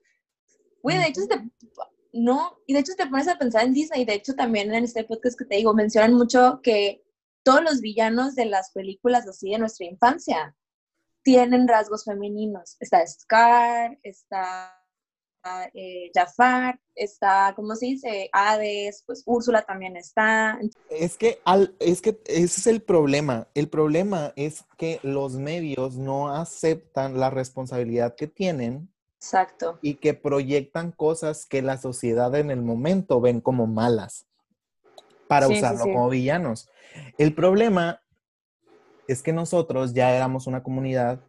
[0.82, 1.36] Güey, de hecho, si te,
[2.14, 5.04] no, y de hecho te pones a pensar en Disney, de hecho también en este
[5.04, 7.04] podcast que te digo, mencionan mucho que
[7.42, 10.56] todos los villanos de las películas así de nuestra infancia
[11.22, 12.76] tienen rasgos femeninos.
[12.80, 14.72] Está Scar, está
[15.74, 18.30] eh, Jafar, está, ¿cómo se dice?
[18.32, 20.58] Hades, pues Úrsula también está.
[20.88, 23.48] Es que, al, es que ese es el problema.
[23.54, 28.93] El problema es que los medios no aceptan la responsabilidad que tienen
[29.24, 29.78] Exacto.
[29.82, 34.26] y que proyectan cosas que la sociedad en el momento ven como malas
[35.28, 35.90] para Sí, usarlo sí.
[35.92, 36.68] como villanos.
[37.18, 38.00] El problema
[39.06, 41.20] es que nosotros ya éramos una comunidad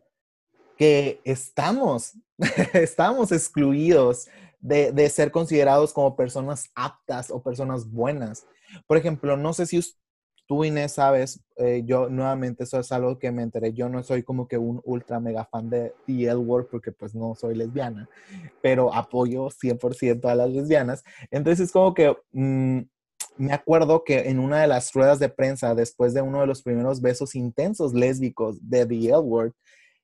[0.77, 2.13] que estamos,
[2.73, 4.27] estamos excluidos
[4.59, 8.45] de, de ser considerados como personas aptas o personas buenas.
[8.87, 9.77] Por ejemplo, no sé si
[10.47, 14.23] tú, Inés, sabes, eh, yo nuevamente eso es algo que me enteré, yo no soy
[14.23, 18.09] como que un ultra mega fan de The L porque pues no soy lesbiana,
[18.61, 21.03] pero apoyo 100% a las lesbianas.
[21.31, 22.79] Entonces es como que mm,
[23.37, 26.61] me acuerdo que en una de las ruedas de prensa, después de uno de los
[26.61, 29.51] primeros besos intensos lésbicos de The L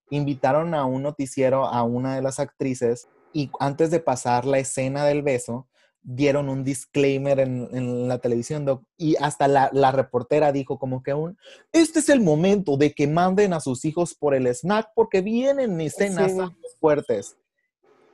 [0.10, 5.06] invitaron a un noticiero a una de las actrices y antes de pasar la escena
[5.06, 5.68] del beso,
[6.04, 11.04] dieron un disclaimer en, en la televisión doc, y hasta la, la reportera dijo como
[11.04, 11.38] que un,
[11.72, 15.80] este es el momento de que manden a sus hijos por el snack porque vienen
[15.82, 16.38] escenas Sí.
[16.80, 17.38] fuertes.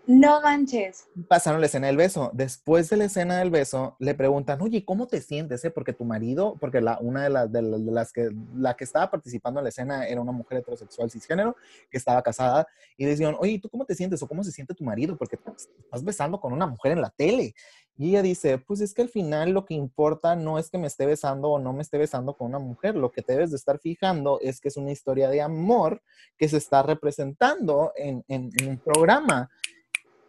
[0.09, 1.05] No manches.
[1.27, 2.31] Pasaron la escena del beso.
[2.33, 5.65] Después de la escena del beso, le preguntan, oye, ¿cómo te sientes?
[5.65, 5.69] eh?
[5.69, 9.69] Porque tu marido, porque la, una de, las que, la que estaba participando en la
[9.69, 11.57] escena era una mujer heterosexual cisgénero
[11.91, 12.65] que estaba casada
[12.95, 15.17] y le decían, oye, ¿tú cómo te sientes o cómo se siente tu marido?
[15.17, 15.37] Porque
[15.83, 17.53] estás besando con una mujer en la tele.
[17.99, 20.85] Y ella dice, pues es que al final lo que importa no es que me
[20.87, 22.95] esté besando o no me esté besando con una mujer.
[22.95, 26.01] Lo que te debes de estar fijando es que es una historia de amor
[26.37, 29.49] que se está representando en, en- en un programa.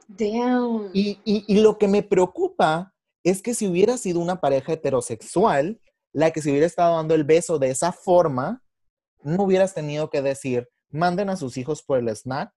[0.08, 0.90] Damn.
[0.94, 2.92] Y, y- y lo que me preocupa
[3.22, 5.80] es que si hubiera sido una pareja heterosexual,
[6.12, 8.62] la que se hubiera estado dando el beso de esa forma,
[9.22, 12.52] no hubieras tenido que decir, manden a sus hijos por el snack,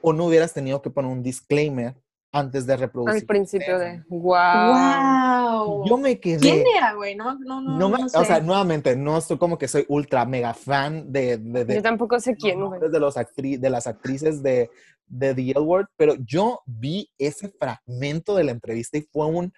[0.00, 2.00] o no hubieras tenido que poner un disclaimer
[2.32, 3.20] antes de reproducir.
[3.20, 4.32] Al principio de, wow.
[4.72, 5.84] Wow.
[5.86, 6.38] Yo me quedé...
[6.40, 7.14] ¿Quién era, güey?
[7.14, 7.78] No, no, no.
[7.78, 11.36] No me- no o sea, nuevamente, no estoy como que soy ultra mega fan de,
[11.36, 12.80] de, de- Yo tampoco sé quién, güey.
[12.80, 14.70] de, los actri- de las actrices de,
[15.06, 19.52] de The L Word, pero yo vi ese fragmento de la entrevista y fue un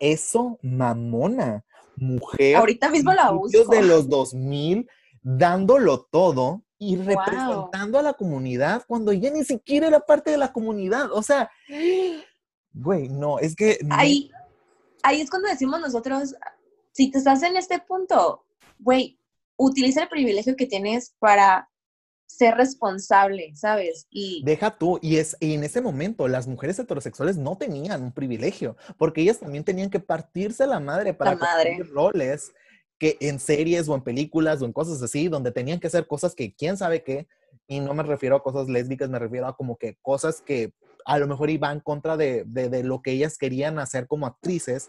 [0.00, 1.64] eso mamona,
[1.96, 3.64] mujer, Ahorita mismo la busco.
[3.70, 4.88] de los 2000
[5.22, 7.06] dándolo todo y Wow.
[7.06, 11.50] representando a la comunidad cuando ella ni siquiera era parte de la comunidad, o sea,
[12.72, 14.30] güey, no, es que no- Ahí,
[15.02, 16.34] ahí es cuando decimos nosotros,
[16.92, 18.44] si te estás en este punto,
[18.78, 19.18] güey,
[19.56, 21.68] utiliza el privilegio que tienes para
[22.26, 24.06] ser responsable, ¿sabes?
[24.10, 28.12] Y Deja tú, y, es, y en ese momento las mujeres heterosexuales no tenían un
[28.12, 31.78] privilegio, porque ellas también tenían que partirse la madre para La madre.
[31.84, 32.52] roles
[33.04, 36.34] que en series o en películas o en cosas así, donde tenían que hacer cosas
[36.34, 37.26] que quién sabe qué,
[37.68, 40.72] y no me refiero a cosas lésbicas, me refiero a como que cosas que
[41.04, 44.88] a lo mejor iban contra de, de- de lo que ellas querían hacer como actrices,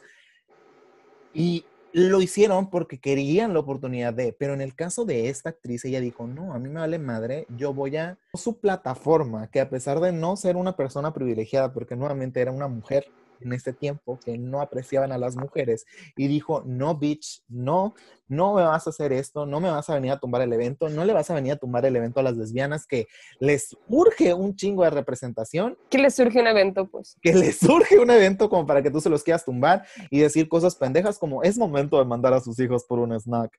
[1.34, 5.84] y lo hicieron porque querían la oportunidad de, pero en el caso de esta actriz,
[5.84, 9.70] ella dijo, no, a mí me vale madre, yo voy a su plataforma, que a
[9.70, 13.08] pesar de no ser una persona privilegiada, porque nuevamente era una mujer
[13.42, 17.94] en este tiempo que no apreciaban a las mujeres, y dijo, no, bitch, no,
[18.28, 20.90] no me vas a hacer esto, no me vas a venir a tumbar el evento,
[20.90, 23.08] no le vas a venir a tumbar el evento a las lesbianas que
[23.40, 27.18] les urge un chingo de representación, Que le surge un evento, pues.
[27.22, 30.50] que les surge un evento como para que tú se los quieras tumbar y decir
[30.50, 33.52] cosas pendejas como es momento de mandar a sus hijos por un snack.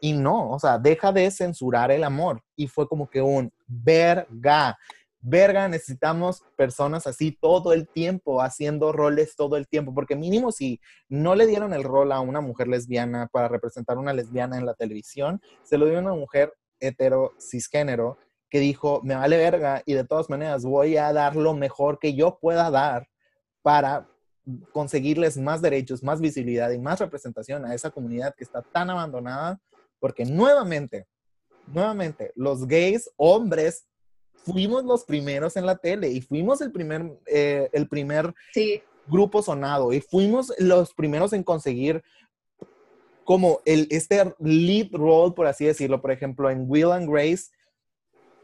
[0.00, 2.42] Y no, o sea, deja de censurar el amor.
[2.56, 4.78] Y fue como que un verga.
[5.22, 10.80] Verga, necesitamos personas así todo el tiempo, haciendo roles todo el tiempo, porque mínimo si
[11.10, 14.74] no le dieron el rol a una mujer lesbiana para representar una lesbiana en la
[14.74, 18.16] televisión, se lo dio a una mujer hetero cisgénero
[18.48, 22.14] que dijo, me vale verga y de todas maneras voy a dar lo mejor que
[22.14, 23.06] yo pueda dar
[23.62, 24.08] para
[24.72, 29.60] conseguirles más derechos, más visibilidad y más representación a esa comunidad que está tan abandonada,
[29.98, 31.06] porque nuevamente,
[31.66, 33.86] nuevamente, los gays, hombres,
[34.44, 39.42] fuimos los primeros en la tele y fuimos el primer, eh, el primer sí, grupo
[39.42, 42.02] sonado y fuimos los primeros en conseguir
[43.24, 47.44] como el, este lead role, por así decirlo, por ejemplo, en Will and Grace,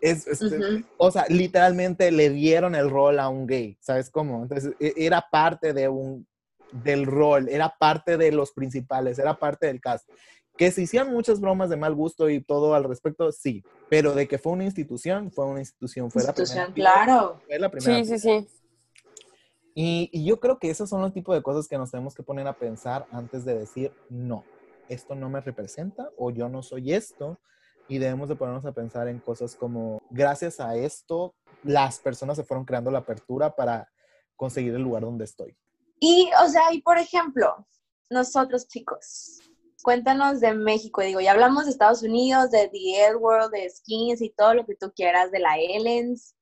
[0.00, 0.84] es, es- ujú.
[0.98, 4.42] o sea, literalmente le dieron el rol a un gay, ¿sabes cómo?
[4.42, 6.26] Entonces, e- era parte de un,
[6.70, 10.08] del rol, era parte de los principales, era parte del cast.
[10.56, 14.26] Que se hicieron muchas bromas de mal gusto y todo al respecto, sí, pero de
[14.26, 16.94] que fue una institución, fue una institución, fue institución, la primera.
[17.04, 17.40] claro.
[17.46, 18.04] Fue la primera.
[18.04, 18.48] Sí, sí, sí.
[19.74, 22.22] Y, y yo creo que esos son los tipos de cosas que nos tenemos que
[22.22, 24.44] poner a pensar antes de decir, no,
[24.88, 27.38] esto no me representa o yo no soy esto.
[27.88, 32.44] Y debemos de ponernos a pensar en cosas como, gracias a esto, las personas se
[32.44, 33.92] fueron creando la apertura para
[34.34, 35.56] conseguir el lugar donde estoy.
[36.00, 37.66] Y, o sea, y por ejemplo,
[38.10, 39.40] nosotros chicos,
[39.86, 41.00] cuéntanos de México.
[41.00, 44.74] Digo, ya hablamos de Estados Unidos, de The World, de Skins y todo lo que
[44.74, 46.34] tú quieras, de la Ellens.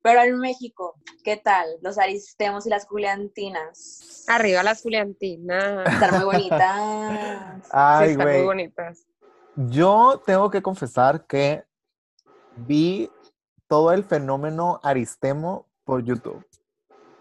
[0.00, 1.68] Pero en México, ¿qué tal?
[1.82, 4.24] Los aristemos y las juliantinas.
[4.28, 5.92] Arriba las Juliantinas.
[5.92, 7.62] Están muy bonitas.
[7.66, 9.06] Sí, Ay, están muy bonitas.
[9.56, 11.64] Yo tengo que confesar que
[12.56, 13.10] vi
[13.68, 16.42] todo el fenómeno Aristemo por YouTube.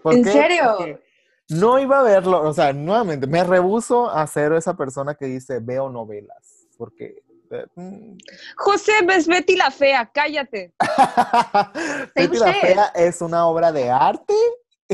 [0.02, 0.32] ¿Por ¿En qué?
[0.32, 0.76] serio?
[0.78, 1.05] Porque
[1.50, 5.60] no iba a verlo, o sea, nuevamente, me rehuso a ser esa persona que dice
[5.60, 7.24] veo novelas, porque...
[7.52, 8.18] eh, mm.
[8.58, 10.74] José, ves Betty la Fea, cállate.
[12.16, 12.54] Betty la.
[12.54, 14.34] Fea es una obra de arte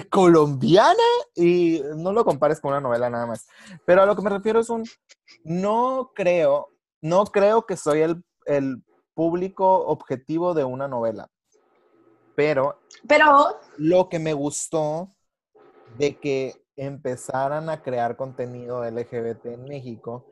[0.09, 1.03] colombiana
[1.35, 3.47] y no lo compares con una novela nada más.
[3.85, 4.85] Pero a lo que me refiero es un,
[5.43, 6.69] no creo,
[7.01, 8.83] no creo que soy el, el
[9.13, 11.29] público objetivo de una novela.
[12.35, 15.09] Pero Pero, lo que me gustó
[16.01, 20.25] de que empezaran a crear contenido LGBT en México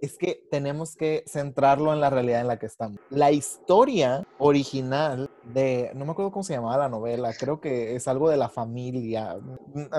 [0.00, 2.98] es que tenemos que centrarlo en la realidad en la que estamos.
[3.08, 8.08] La historia original de, no me acuerdo cómo se llamaba la novela, creo que es
[8.08, 9.38] algo de la familia,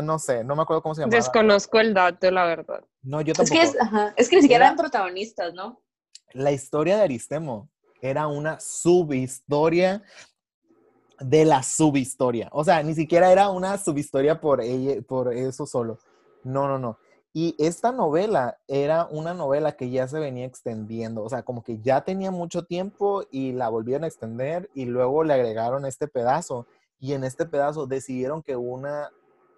[0.04, 1.16] no sé, no me acuerdo cómo se llamaba.
[1.16, 2.84] Desconozco el dato, la verdad.
[3.02, 3.62] No, yo es tampoco.
[3.62, 5.82] que, es, ajá, es que ni siquiera Era- eran protagonistas, ¿no?
[6.34, 7.70] La historia de Aristemo
[8.02, 10.04] era una subhistoria
[11.20, 12.50] de la subhistoria.
[12.52, 16.00] O sea, ni siquiera era una subhistoria por, ella, por eso solo.
[16.44, 16.98] No, no, no.
[17.36, 21.24] Y esta novela era una novela que ya se venía extendiendo.
[21.24, 25.24] O sea, como que ya tenía mucho tiempo y la volvieron a extender y luego
[25.24, 26.68] le agregaron este pedazo.
[27.00, 29.10] Y en este pedazo decidieron que una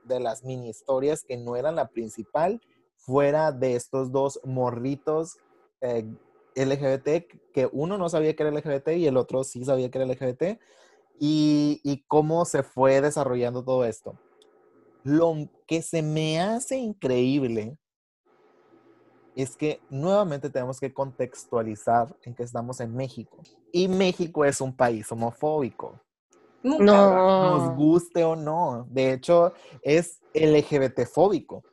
[0.06, 2.62] de las mini historias que no era la principal
[2.96, 5.38] fuera de estos dos morritos
[5.82, 6.06] eh,
[6.56, 10.08] LGBT, que uno no sabía que era LGBT y el otro sí sabía que era
[10.08, 10.60] LGBT,
[11.20, 14.18] y, y cómo se fue desarrollando todo esto.
[15.04, 15.36] Lo
[15.68, 17.78] que se me hace increíble
[19.36, 23.38] es que nuevamente tenemos que contextualizar en que estamos en México.
[23.72, 26.00] Y México es un país homofóbico,
[26.64, 26.80] No.
[26.80, 28.88] nos guste o no.
[28.90, 31.64] De hecho, es LGBT fóbico,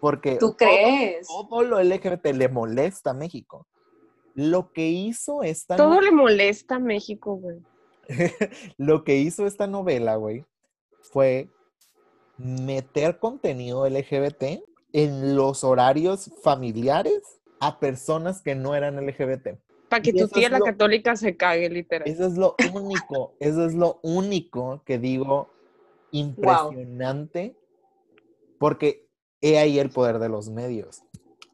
[0.00, 1.26] porque ¿Tú todo- crees?
[1.26, 3.66] todo lo LGBT le molesta a México.
[4.34, 7.58] Lo que hizo esta Todo le molesta a México, güey.
[8.78, 10.44] lo que hizo esta novela, güey,
[11.00, 11.48] fue
[12.38, 17.22] meter contenido LGBT en los horarios familiares
[17.60, 19.58] a personas que no eran LGBT.
[19.88, 22.08] Para que Y tu tía la lo- católica se cague, literal.
[22.08, 25.50] Eso es lo único, eso es lo único que digo
[26.10, 27.56] impresionante,
[28.58, 29.06] porque
[29.40, 31.02] he ahí el poder de los medios.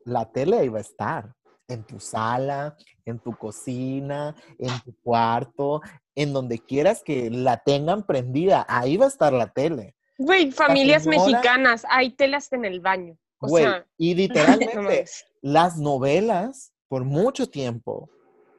[0.04, 1.34] La tele iba a estar
[1.68, 5.80] en tu sala, en tu cocina, en tu cuarto,
[6.14, 9.94] en donde quieras que la tengan prendida, ahí va a estar la tele.
[10.18, 13.16] Güey, familias señora- mexicanas, hay telas en el baño.
[13.40, 14.14] O Güey, sea, y
[14.62, 15.04] literalmente
[15.42, 18.08] las novelas, por mucho tiempo,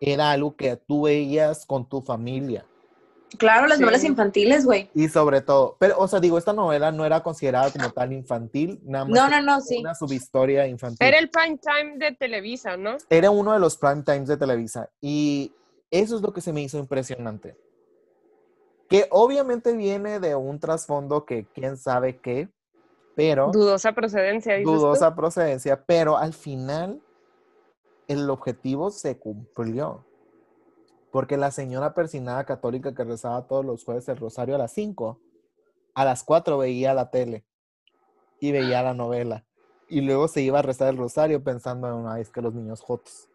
[0.02, 2.66] era algo que tú veías con tu familia.
[3.38, 3.82] Claro, las Sí.
[3.84, 4.90] novelas infantiles, güey.
[4.94, 8.80] Y sobre todo, pero, o sea, digo, esta novela no era considerada como tal infantil,
[8.84, 9.80] nada más No, no, no, sí.
[9.80, 11.06] una subhistoria infantil.
[11.06, 12.98] Era el prime time de Televisa, ¿no?
[13.10, 14.90] Era uno de los prime times de Televisa.
[15.02, 15.54] Y
[15.92, 17.58] eso es lo que se me hizo impresionante.
[18.88, 22.48] Que obviamente viene de un trasfondo que quién sabe qué,
[23.16, 24.80] pero Dudosa procedencia, dices tú.
[24.80, 27.02] dudosa procedencia, pero al final
[28.08, 30.06] el objetivo se cumplió.
[31.16, 35.18] Porque la señora persinada católica que rezaba todos los jueves el rosario a las 5,
[35.94, 37.46] a las 4 veía la tele
[38.42, 39.46] y veía la novela.
[39.88, 42.82] Y luego se iba a rezar el rosario pensando en, ay, es que los niños
[42.82, 43.30] jotos.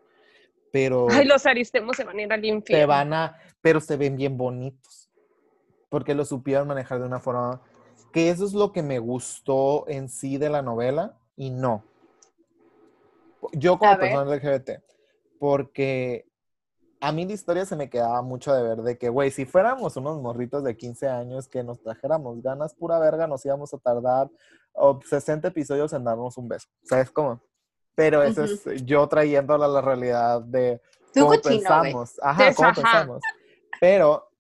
[0.71, 2.87] Pero Ay, los aristemos se van a ir al se infierno.
[2.87, 5.09] van a, pero se ven bien bonitos.
[5.89, 7.63] Porque lo supieron manejar de una forma
[8.13, 11.83] que eso es lo que me gustó en sí de la novela y no.
[13.53, 14.83] Yo como persona LGBT,
[15.39, 16.30] porque
[17.01, 19.97] a mí la historia se me quedaba mucho de ver de que, güey, si fuéramos
[19.97, 24.31] unos morritos de 15 años que nos trajéramos ganas pura verga, nos íbamos a tardar
[24.73, 26.69] oh, 60 episodios en darnos un beso.
[26.85, 27.41] ¿Sabes cómo?
[27.95, 30.81] Pero eso es yo trayéndola a la realidad de
[31.13, 32.21] Tú cómo cochino, pensamos.
[32.23, 32.83] Ajá, cómo Ajá.
[32.83, 33.23] pensamos.
[33.81, 34.31] Pero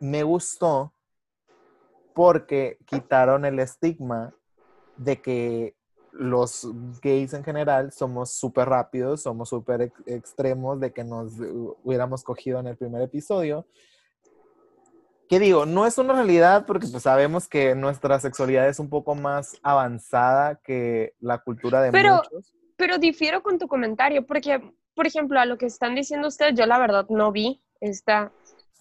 [0.00, 0.92] me gustó
[2.14, 4.34] porque quitaron el estigma
[4.96, 5.77] de que
[6.12, 6.66] los
[7.02, 12.22] gays en general somos súper rápidos, somos súper ex- extremos, de que nos hu- hubiéramos
[12.24, 13.66] cogido en el primer episodio.
[15.28, 19.14] Que digo, no es una realidad porque pues sabemos que nuestra sexualidad es un poco
[19.14, 22.54] más avanzada que la cultura de Pero- muchos.
[22.76, 26.64] Pero difiero con tu comentario, porque, por ejemplo, a lo que están diciendo ustedes, yo
[26.64, 28.32] la verdad no vi esta,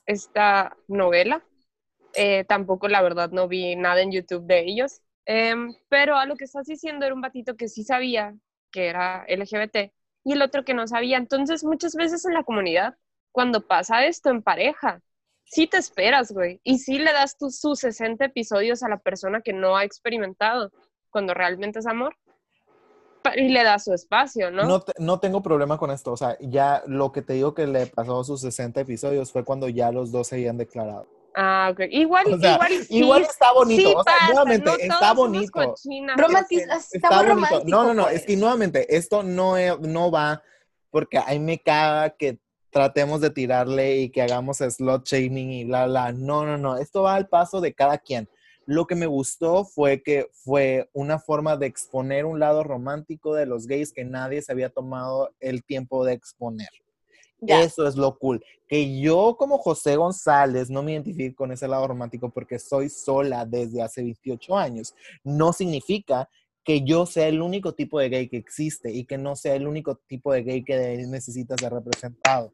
[0.06, 1.44] esta novela.
[2.14, 5.02] Eh, tampoco, la verdad, no vi nada en YouTube de ellos.
[5.30, 8.34] Em, pero a lo que estás diciendo era un batito que sí sabía
[8.72, 9.92] que era LGBT
[10.24, 11.18] y el otro que no sabía.
[11.18, 12.96] Entonces, muchas veces en la comunidad,
[13.34, 15.02] cuando pasa esto en pareja,
[15.44, 16.62] sí te esperas, güey.
[16.64, 20.72] Y sí le das tus, sus 60 episodios a la persona que no ha experimentado,
[21.10, 22.16] cuando realmente es amor.
[23.36, 24.64] Y le das su espacio, ¿no?
[24.64, 26.14] No, te- tengo problema con esto.
[26.14, 29.68] O sea, ya lo que te digo que le pasó sus 60 episodios fue cuando
[29.68, 31.06] ya los dos se habían declarado.
[31.40, 31.82] Ah, ok.
[31.92, 34.76] Igual, O sea, igual, y sí, igual está bonito, sí o sea, pasa, nuevamente, no
[34.94, 35.76] está bonito.
[36.18, 37.34] Romantiz- está, Está bonito.
[37.36, 37.64] romántico.
[37.68, 38.16] No, no, no, pues.
[38.16, 40.42] es que nuevamente, esto no, no va
[40.90, 42.40] porque ahí me caga que
[42.72, 46.12] tratemos de tirarle y que hagamos slot shaming y bla, bla.
[46.12, 46.78] No, no, no.
[46.78, 48.28] Esto va al paso de cada quien.
[48.66, 53.46] Lo que me gustó fue que fue una forma de exponer un lado romántico de
[53.46, 56.70] los gays que nadie se había tomado el tiempo de exponer.
[57.40, 57.62] Ya.
[57.62, 58.44] Eso es lo cool.
[58.68, 63.46] Que yo como José González no me identifico con ese lado romántico porque soy sola
[63.46, 64.96] desde hace 28 años.
[65.24, 66.30] No significa
[66.64, 69.68] que yo sea el único tipo de gay que existe y que no sea el
[69.68, 72.52] único tipo de gay que necesita ser representado.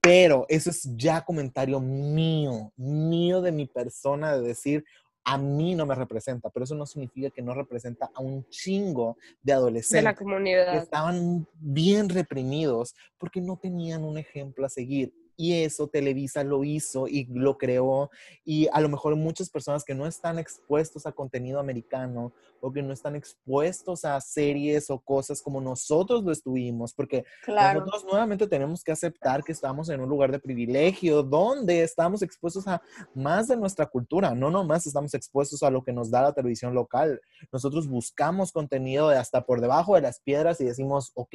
[0.00, 4.84] Pero eso es ya comentario mío, mío de mi persona, de decir,
[5.24, 9.16] a mí no me representa, pero eso no significa que no representa a un chingo
[9.42, 10.76] de De la adolescentes que comunidad.
[10.76, 15.14] estaban bien reprimidos porque no tenían un ejemplo a seguir.
[15.36, 18.10] Y eso Televisa lo hizo y lo creó.
[18.44, 22.32] Y a lo mejor muchas personas que no están expuestos a contenido americano
[22.64, 27.80] o que no están expuestos a series o cosas como nosotros lo estuvimos, porque Claro.
[27.80, 32.66] nosotros nuevamente tenemos que aceptar que estamos en un lugar de privilegio donde estamos expuestos
[32.66, 32.80] a
[33.14, 36.74] más de nuestra cultura, no nomás estamos expuestos a lo que nos da la televisión
[36.74, 37.20] local.
[37.52, 41.34] Nosotros buscamos contenido de hasta por debajo de las piedras y decimos, ok,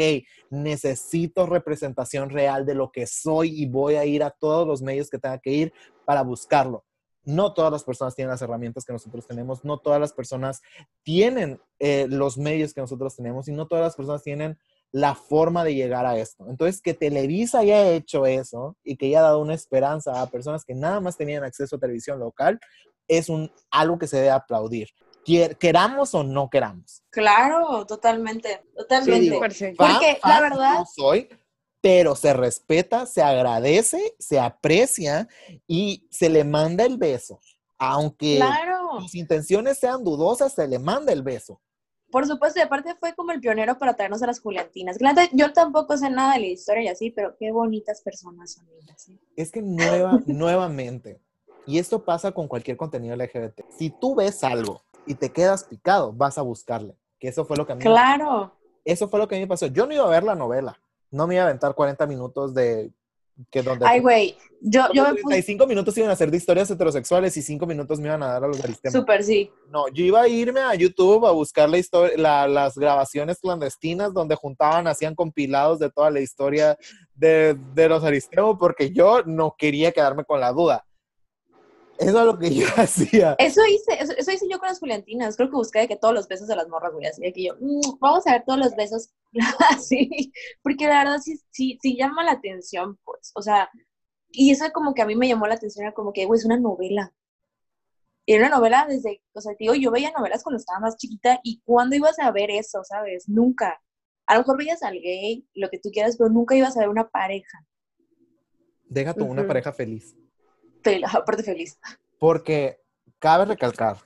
[0.50, 5.10] necesito representación real de lo que soy y voy a ir a todos los medios
[5.10, 5.74] que tenga que ir
[6.06, 6.84] para buscarlo.
[7.30, 10.62] No todas las personas tienen las herramientas que nosotros tenemos, no todas las personas
[11.04, 14.58] tienen eh, los medios que nosotros tenemos y no todas las personas tienen
[14.92, 16.46] la forma de llegar a esto.
[16.50, 20.74] Entonces, que Televisa haya hecho eso y que haya dado una esperanza a personas que
[20.74, 22.60] nada más tenían acceso a televisión local,
[23.08, 24.90] es un, algo que se debe aplaudir.
[25.26, 27.04] Quier- queramos o no queramos.
[27.12, 29.20] Claro, totalmente, totalmente.
[29.22, 29.40] digo.
[29.40, 31.30] Fan- Porque, fan la verdad- no soy,
[31.82, 35.28] pero se respeta, se agradece, se aprecia
[35.68, 37.40] y se le manda el beso.
[37.78, 41.62] Aunque Claro, sus intenciones sean dudosas, se le manda el beso.
[42.12, 44.98] por supuesto, y aparte fue como el pionero para traernos a las Juliantinas.
[45.00, 48.68] Neta, Yo tampoco sé nada de la historia y así, pero qué bonitas personas son
[48.82, 49.10] ellas.
[49.10, 49.18] ¿eh?
[49.36, 51.22] Es que nueva, nuevamente,
[51.68, 56.12] y esto pasa con cualquier contenido LGBT, si tú ves algo y te quedas picado,
[56.12, 56.98] vas a buscarle.
[57.20, 58.52] Que eso fue lo que a mí, Claro,
[58.84, 59.68] eso fue lo que a mí me pasó.
[59.68, 60.82] Yo no iba a ver la novela,
[61.12, 62.92] no me iba a aventar 40 minutos de
[63.50, 66.70] que donde ay, güey, yo, yo me puse 35 minutos iban a ser de historias
[66.70, 68.92] heterosexuales y 5 minutos me iban a dar a los aristemas.
[68.94, 69.50] súper, sí.
[69.70, 74.14] No, yo iba a irme a YouTube a buscar la historia, la- las grabaciones clandestinas
[74.14, 76.78] donde juntaban, hacían compilados de toda la historia
[77.14, 80.86] de, de los Aristeo, porque yo no quería quedarme con la duda.
[82.00, 83.36] Eso es lo que yo hacía.
[83.38, 85.36] Eso hice, eso, eso hice yo con las Juliantinas.
[85.36, 87.06] Creo que busqué de que todos los besos de las morras, güey.
[87.06, 89.10] Así de que yo, "Mm, vamos a ver todos los besos.
[89.70, 90.32] Así.
[90.64, 93.32] Porque la verdad sí, sí, sí llama la atención, pues.
[93.36, 93.70] O sea,
[94.32, 95.84] y eso como que a mí me llamó la atención.
[95.86, 97.14] Era como que, güey, es una novela.
[98.26, 101.40] Y era una novela desde, o sea, tío, yo veía novelas cuando estaba más chiquita.
[101.44, 103.28] ¿Y cuándo ibas a ver eso, sabes?
[103.28, 103.82] Nunca.
[104.26, 106.90] A lo mejor veías al gay, lo que tú quieras, pero nunca ibas a ver
[106.90, 107.66] una pareja.
[108.84, 110.16] Deja tú una pareja feliz
[110.84, 111.10] la
[111.44, 111.80] feliz.
[112.20, 112.82] Porque
[113.20, 113.98] cabe recalcar,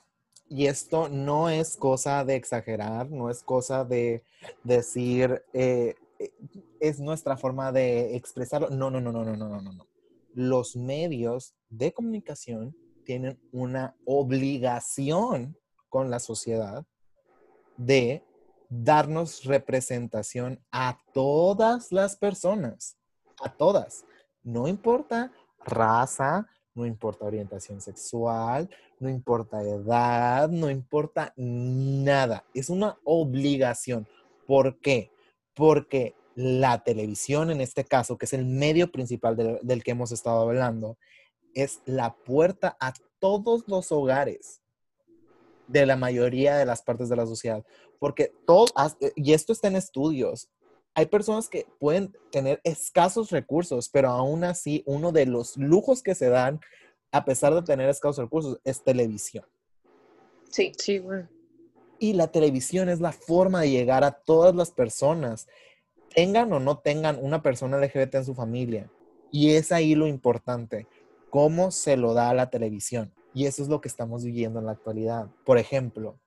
[0.50, 4.24] y esto no es cosa de exagerar, no es cosa de
[4.64, 6.32] decir, eh, eh,
[6.80, 8.70] es nuestra forma de expresarlo.
[8.70, 9.88] No, no, no, no, no, no, no, no.
[10.34, 15.58] Los medios de comunicación tienen una obligación
[15.90, 16.86] con la sociedad
[17.78, 18.24] de
[18.70, 22.98] darnos representación a todas las personas,
[23.44, 24.06] a todas.
[24.44, 25.32] No importa
[25.66, 28.70] raza, no importa orientación sexual,
[29.00, 32.46] no importa edad, no importa nada.
[32.54, 34.08] Es una obligación.
[34.48, 35.12] ¿Por qué?
[35.54, 40.42] Porque la televisión, en este caso, que es el medio principal del, que hemos estado
[40.42, 40.98] hablando,
[41.54, 44.62] es la puerta a todos los hogares
[45.68, 47.64] de la mayoría de las partes de la sociedad.
[48.00, 48.66] Porque todo,
[49.16, 50.50] y esto está en estudios,
[50.96, 56.16] hay personas que pueden tener escasos recursos, pero aún así uno de los lujos que
[56.16, 56.60] se dan,
[57.12, 59.46] a pesar de tener escasos recursos, es televisión.
[60.50, 60.72] Sí.
[60.78, 61.24] Sí, güey.
[62.00, 65.48] Y la televisión es la forma de llegar a todas las personas,
[66.14, 68.92] tengan o no tengan una persona LGBT en su familia.
[69.32, 70.88] Y es ahí lo importante,
[71.30, 73.12] cómo se lo da a la televisión.
[73.34, 75.28] Y eso es lo que estamos viviendo en la actualidad.
[75.44, 76.20] Por ejemplo,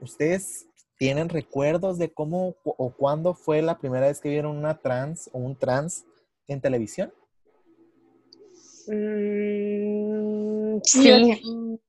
[0.00, 0.66] ¿ustedes
[1.00, 5.38] tienen recuerdos de cómo o cuándo fue la primera vez que vieron una trans o
[5.38, 6.04] un trans
[6.46, 7.10] en televisión?
[8.86, 11.02] Mm, Sí.
[11.02, 11.80] sí.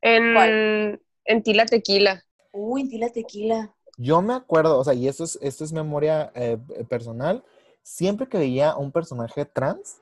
[0.00, 1.02] En, ¿Cuál?
[1.26, 2.24] en Tila Tequila.
[2.50, 3.74] Uy, en ti la tequila.
[3.98, 6.56] Yo me acuerdo, o sea, y esto es, esto es memoria eh,
[6.88, 7.44] personal,
[7.82, 10.00] siempre que veía a un personaje trans,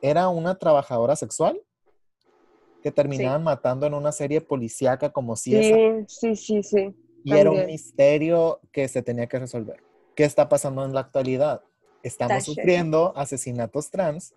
[0.00, 1.60] era una trabajadora sexual
[2.80, 5.74] que terminaban matando en una serie policíaca como si Sí,
[6.06, 6.94] sí, sí, sí.
[7.24, 9.82] Y era un misterio que se tenía que resolver.
[10.14, 11.62] ¿Qué está pasando en la actualidad?
[12.02, 14.34] Estamos sufriendo asesinatos trans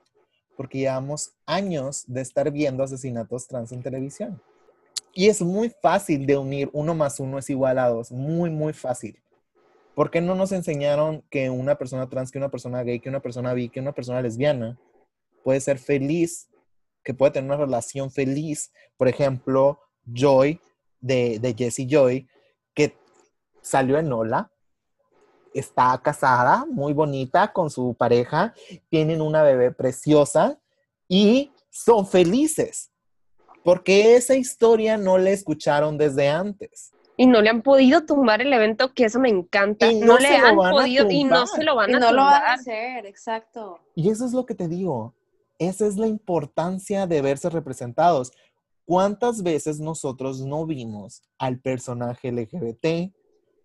[0.56, 4.42] porque llevamos años de estar viendo asesinatos trans en televisión.
[5.14, 8.74] Y es muy fácil de unir, uno más uno es igual a dos, muy, muy
[8.74, 9.20] fácil.
[9.94, 13.22] ¿Por qué no nos enseñaron que una persona trans, que una persona gay, que una
[13.22, 14.78] persona bi, que una persona lesbiana
[15.44, 16.50] puede ser feliz,
[17.02, 18.74] que puede tener una relación feliz?
[18.98, 20.60] Por ejemplo, Joy,
[21.00, 22.28] de, de Jessie Joy,
[23.66, 24.52] salió en Ola,
[25.54, 28.54] está casada, muy bonita con su pareja,
[28.90, 30.60] tienen una bebé preciosa
[31.08, 32.92] y son felices.
[33.64, 36.92] Porque esa historia no la escucharon desde antes.
[37.18, 39.92] Y no le han podido tumbar el evento, que eso me encanta.
[39.92, 42.22] Y no, no le han podido y no se lo van Y a no lo
[42.22, 43.80] van a hacer, exacto.
[43.96, 45.16] Y eso es lo que te digo.
[45.58, 48.32] Esa es la importancia de verse representados.
[48.86, 53.12] ¿Cuántas veces nosotros no vimos al personaje LGBT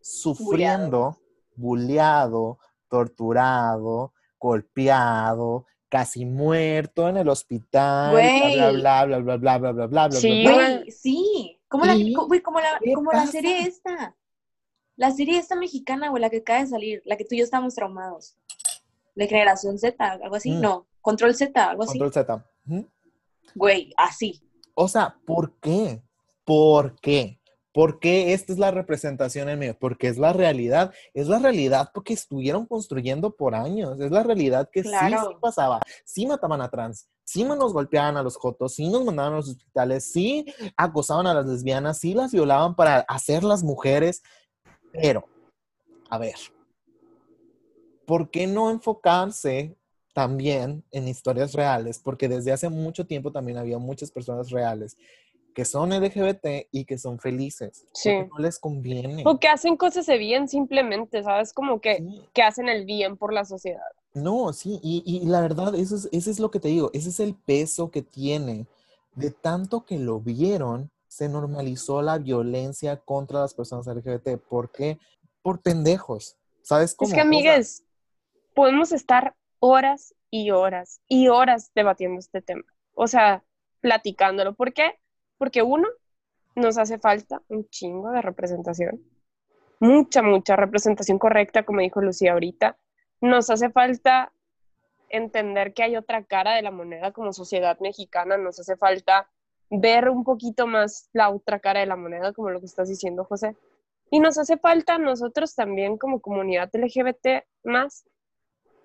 [0.00, 1.18] sufriendo,
[1.56, 9.86] bulleado, torturado, golpeado, casi muerto en el hospital, bla, bla, bla, bla, bla, bla, bla,
[9.86, 10.76] bla, bla, Sí, bla, bla?
[10.78, 10.90] güey.
[10.90, 11.60] Sí.
[11.68, 14.16] Como la, ¿Y co- güey, como la, como la serie esta.
[14.96, 17.44] La serie esta mexicana, güey, la que acaba de salir, la que tú y yo
[17.44, 18.36] estamos traumados.
[19.14, 20.50] De generación Z, algo así.
[20.52, 20.60] Mm.
[20.60, 21.98] No, control Z, algo así.
[21.98, 22.44] Control Z.
[23.54, 24.42] Güey, así.
[24.74, 26.02] O sea, ¿por qué?
[26.44, 27.39] ¿Por qué?
[27.72, 29.78] ¿Por qué esta es la representación en medio?
[29.78, 30.92] Porque es la realidad.
[31.14, 34.00] Es la realidad porque estuvieron construyendo por años.
[34.00, 35.38] Es la realidad que sí, sí Claro.
[35.40, 35.80] pasaba.
[36.04, 39.48] Sí mataban a trans, sí nos golpeaban a los jotos, sí nos mandaban a los
[39.48, 40.46] hospitales, sí
[40.76, 44.22] acosaban a las lesbianas, sí las violaban para hacerlas mujeres.
[44.92, 45.24] Pero,
[46.08, 46.34] a ver,
[48.04, 49.76] ¿por qué no enfocarse
[50.12, 52.00] también en historias reales?
[52.00, 54.96] Porque desde hace mucho tiempo también había muchas personas reales
[55.54, 57.84] que son LGBT y que son felices.
[57.92, 58.12] Sí.
[58.30, 59.22] no les conviene.
[59.26, 61.52] O que hacen cosas de bien simplemente, ¿sabes?
[61.52, 62.22] Como que, Sí.
[62.32, 63.82] que hacen el bien por la sociedad.
[64.14, 67.10] No, sí, y, y la verdad, eso es, eso es lo que te digo, ese
[67.10, 68.66] es el peso que tiene.
[69.14, 74.36] De tanto que lo vieron, se normalizó la violencia contra las personas LGBT.
[74.38, 74.98] ¿Por qué?
[75.42, 76.36] Por pendejos.
[76.62, 77.08] ¿Sabes cómo?
[77.08, 77.84] Es que, O sea, amigues,
[78.54, 82.62] podemos estar horas y horas y horas debatiendo este tema.
[82.94, 83.42] O sea,
[83.80, 84.54] platicándolo.
[84.54, 84.92] ¿Por qué?
[85.40, 85.88] Porque uno,
[86.54, 89.02] nos hace falta un chingo de representación.
[89.80, 92.76] Mucha, mucha representación correcta, como dijo Lucía ahorita.
[93.22, 94.34] Nos hace falta
[95.08, 98.36] entender que hay otra cara de la moneda como sociedad mexicana.
[98.36, 99.30] Nos hace falta
[99.70, 103.24] ver un poquito más la otra cara de la moneda, como lo que estás diciendo,
[103.24, 103.56] José.
[104.10, 108.04] Y nos hace falta nosotros también como comunidad LGBT más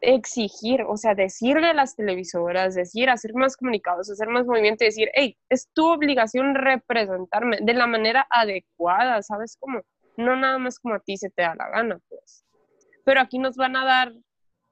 [0.02, 4.88] exigir, o sea, decirle a las televisoras, decir, hacer más comunicados, hacer más movimiento y
[4.88, 9.58] decir, hey, es tu obligación representarme de la manera adecuada, ¿sabes?
[9.60, 9.82] Como,
[10.18, 12.46] no nada más como a ti se te da la gana, pues.
[13.04, 14.14] Pero aquí nos van a dar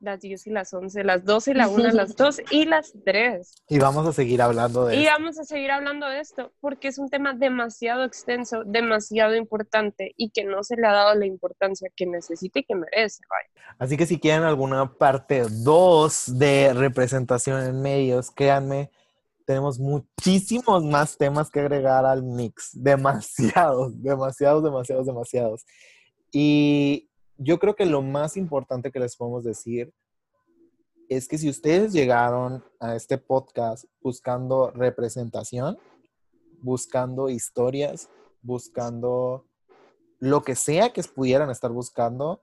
[0.03, 3.53] las 10 y las 11, las 12 y la 1, las 2 y las 3.
[3.69, 5.11] Y vamos a seguir hablando de Y esto.
[5.17, 10.29] vamos a seguir hablando de esto porque es un tema demasiado extenso, demasiado importante y
[10.31, 13.21] que no se le ha dado la importancia que necesita y que merece.
[13.29, 13.75] vaya.
[13.79, 18.91] Así que si quieren alguna parte 2 de representación en medios, créanme,
[19.45, 22.71] tenemos muchísimos más temas que agregar al mix.
[22.73, 25.65] Demasiados, demasiados, demasiados, demasiados.
[26.31, 27.09] Y
[27.43, 29.93] yo creo que lo más importante que les podemos decir
[31.09, 35.77] es que si ustedes llegaron a este podcast buscando representación,
[36.61, 38.09] buscando historias,
[38.41, 39.45] buscando
[40.19, 42.41] lo que sea que pudieran estar buscando,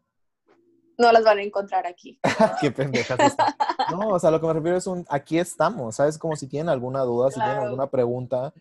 [0.99, 2.21] No las van a encontrar aquí.
[2.61, 3.55] Qué pendejas están.
[3.91, 6.19] No, o sea, lo que me refiero es un, aquí estamos, ¿sabes?
[6.19, 7.65] Como si tienen alguna duda, si tienen Claro.
[7.69, 8.53] alguna pregunta,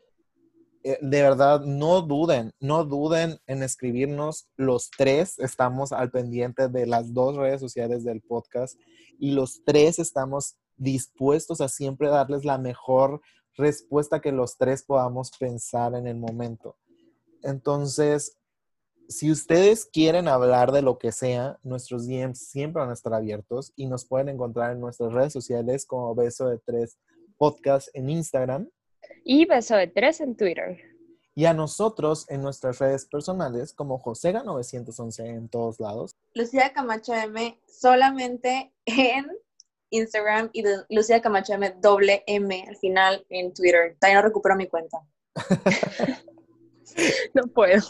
[0.84, 4.48] de verdad, no duden, no duden en escribirnos.
[4.56, 8.80] Los tres estamos al pendiente de las dos redes sociales del podcast
[9.20, 13.22] y los tres estamos dispuestos a siempre darles la mejor
[13.56, 16.78] respuesta que los tres podamos pensar en el momento.
[17.44, 18.38] Entonces,
[19.10, 23.74] si ustedes quieren hablar de lo que sea, nuestros DMs siempre van a estar abiertos
[23.76, 26.98] y nos pueden encontrar en nuestras redes sociales como Beso de Tres
[27.38, 28.70] Podcast en Instagram
[29.24, 30.78] Y beso de tres en Twitter.
[31.36, 36.16] y a nosotros en nuestras redes personales como Josega911 en todos lados.
[36.34, 39.28] Lucía Camacho M solamente en
[39.90, 43.96] Instagram y Lucía Camacho M doble M al final en Twitter.
[44.00, 44.98] Todavía no recupero mi cuenta.
[47.34, 47.82] No puedo.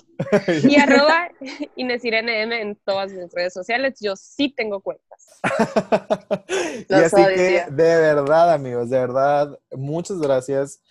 [0.63, 1.29] Y arroba
[1.75, 3.97] Inesirene M en todas mis redes sociales.
[3.99, 5.39] Yo sí tengo cuentas.
[6.89, 10.81] y así que, de verdad, amigos, de verdad, muchas gracias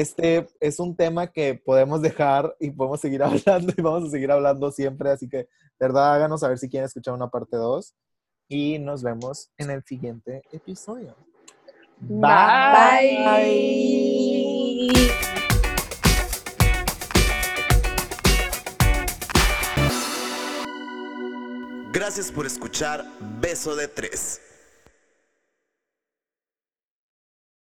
[0.00, 4.30] este es un tema que podemos dejar y podemos seguir hablando y vamos a seguir
[4.30, 7.94] hablando siempre, así que, de verdad, háganos saber si quieren escuchar una parte 2
[8.48, 11.16] y nos vemos en el siguiente episodio.
[12.00, 12.34] Bye.
[21.92, 23.04] Gracias por escuchar
[23.40, 24.40] Beso de Tres.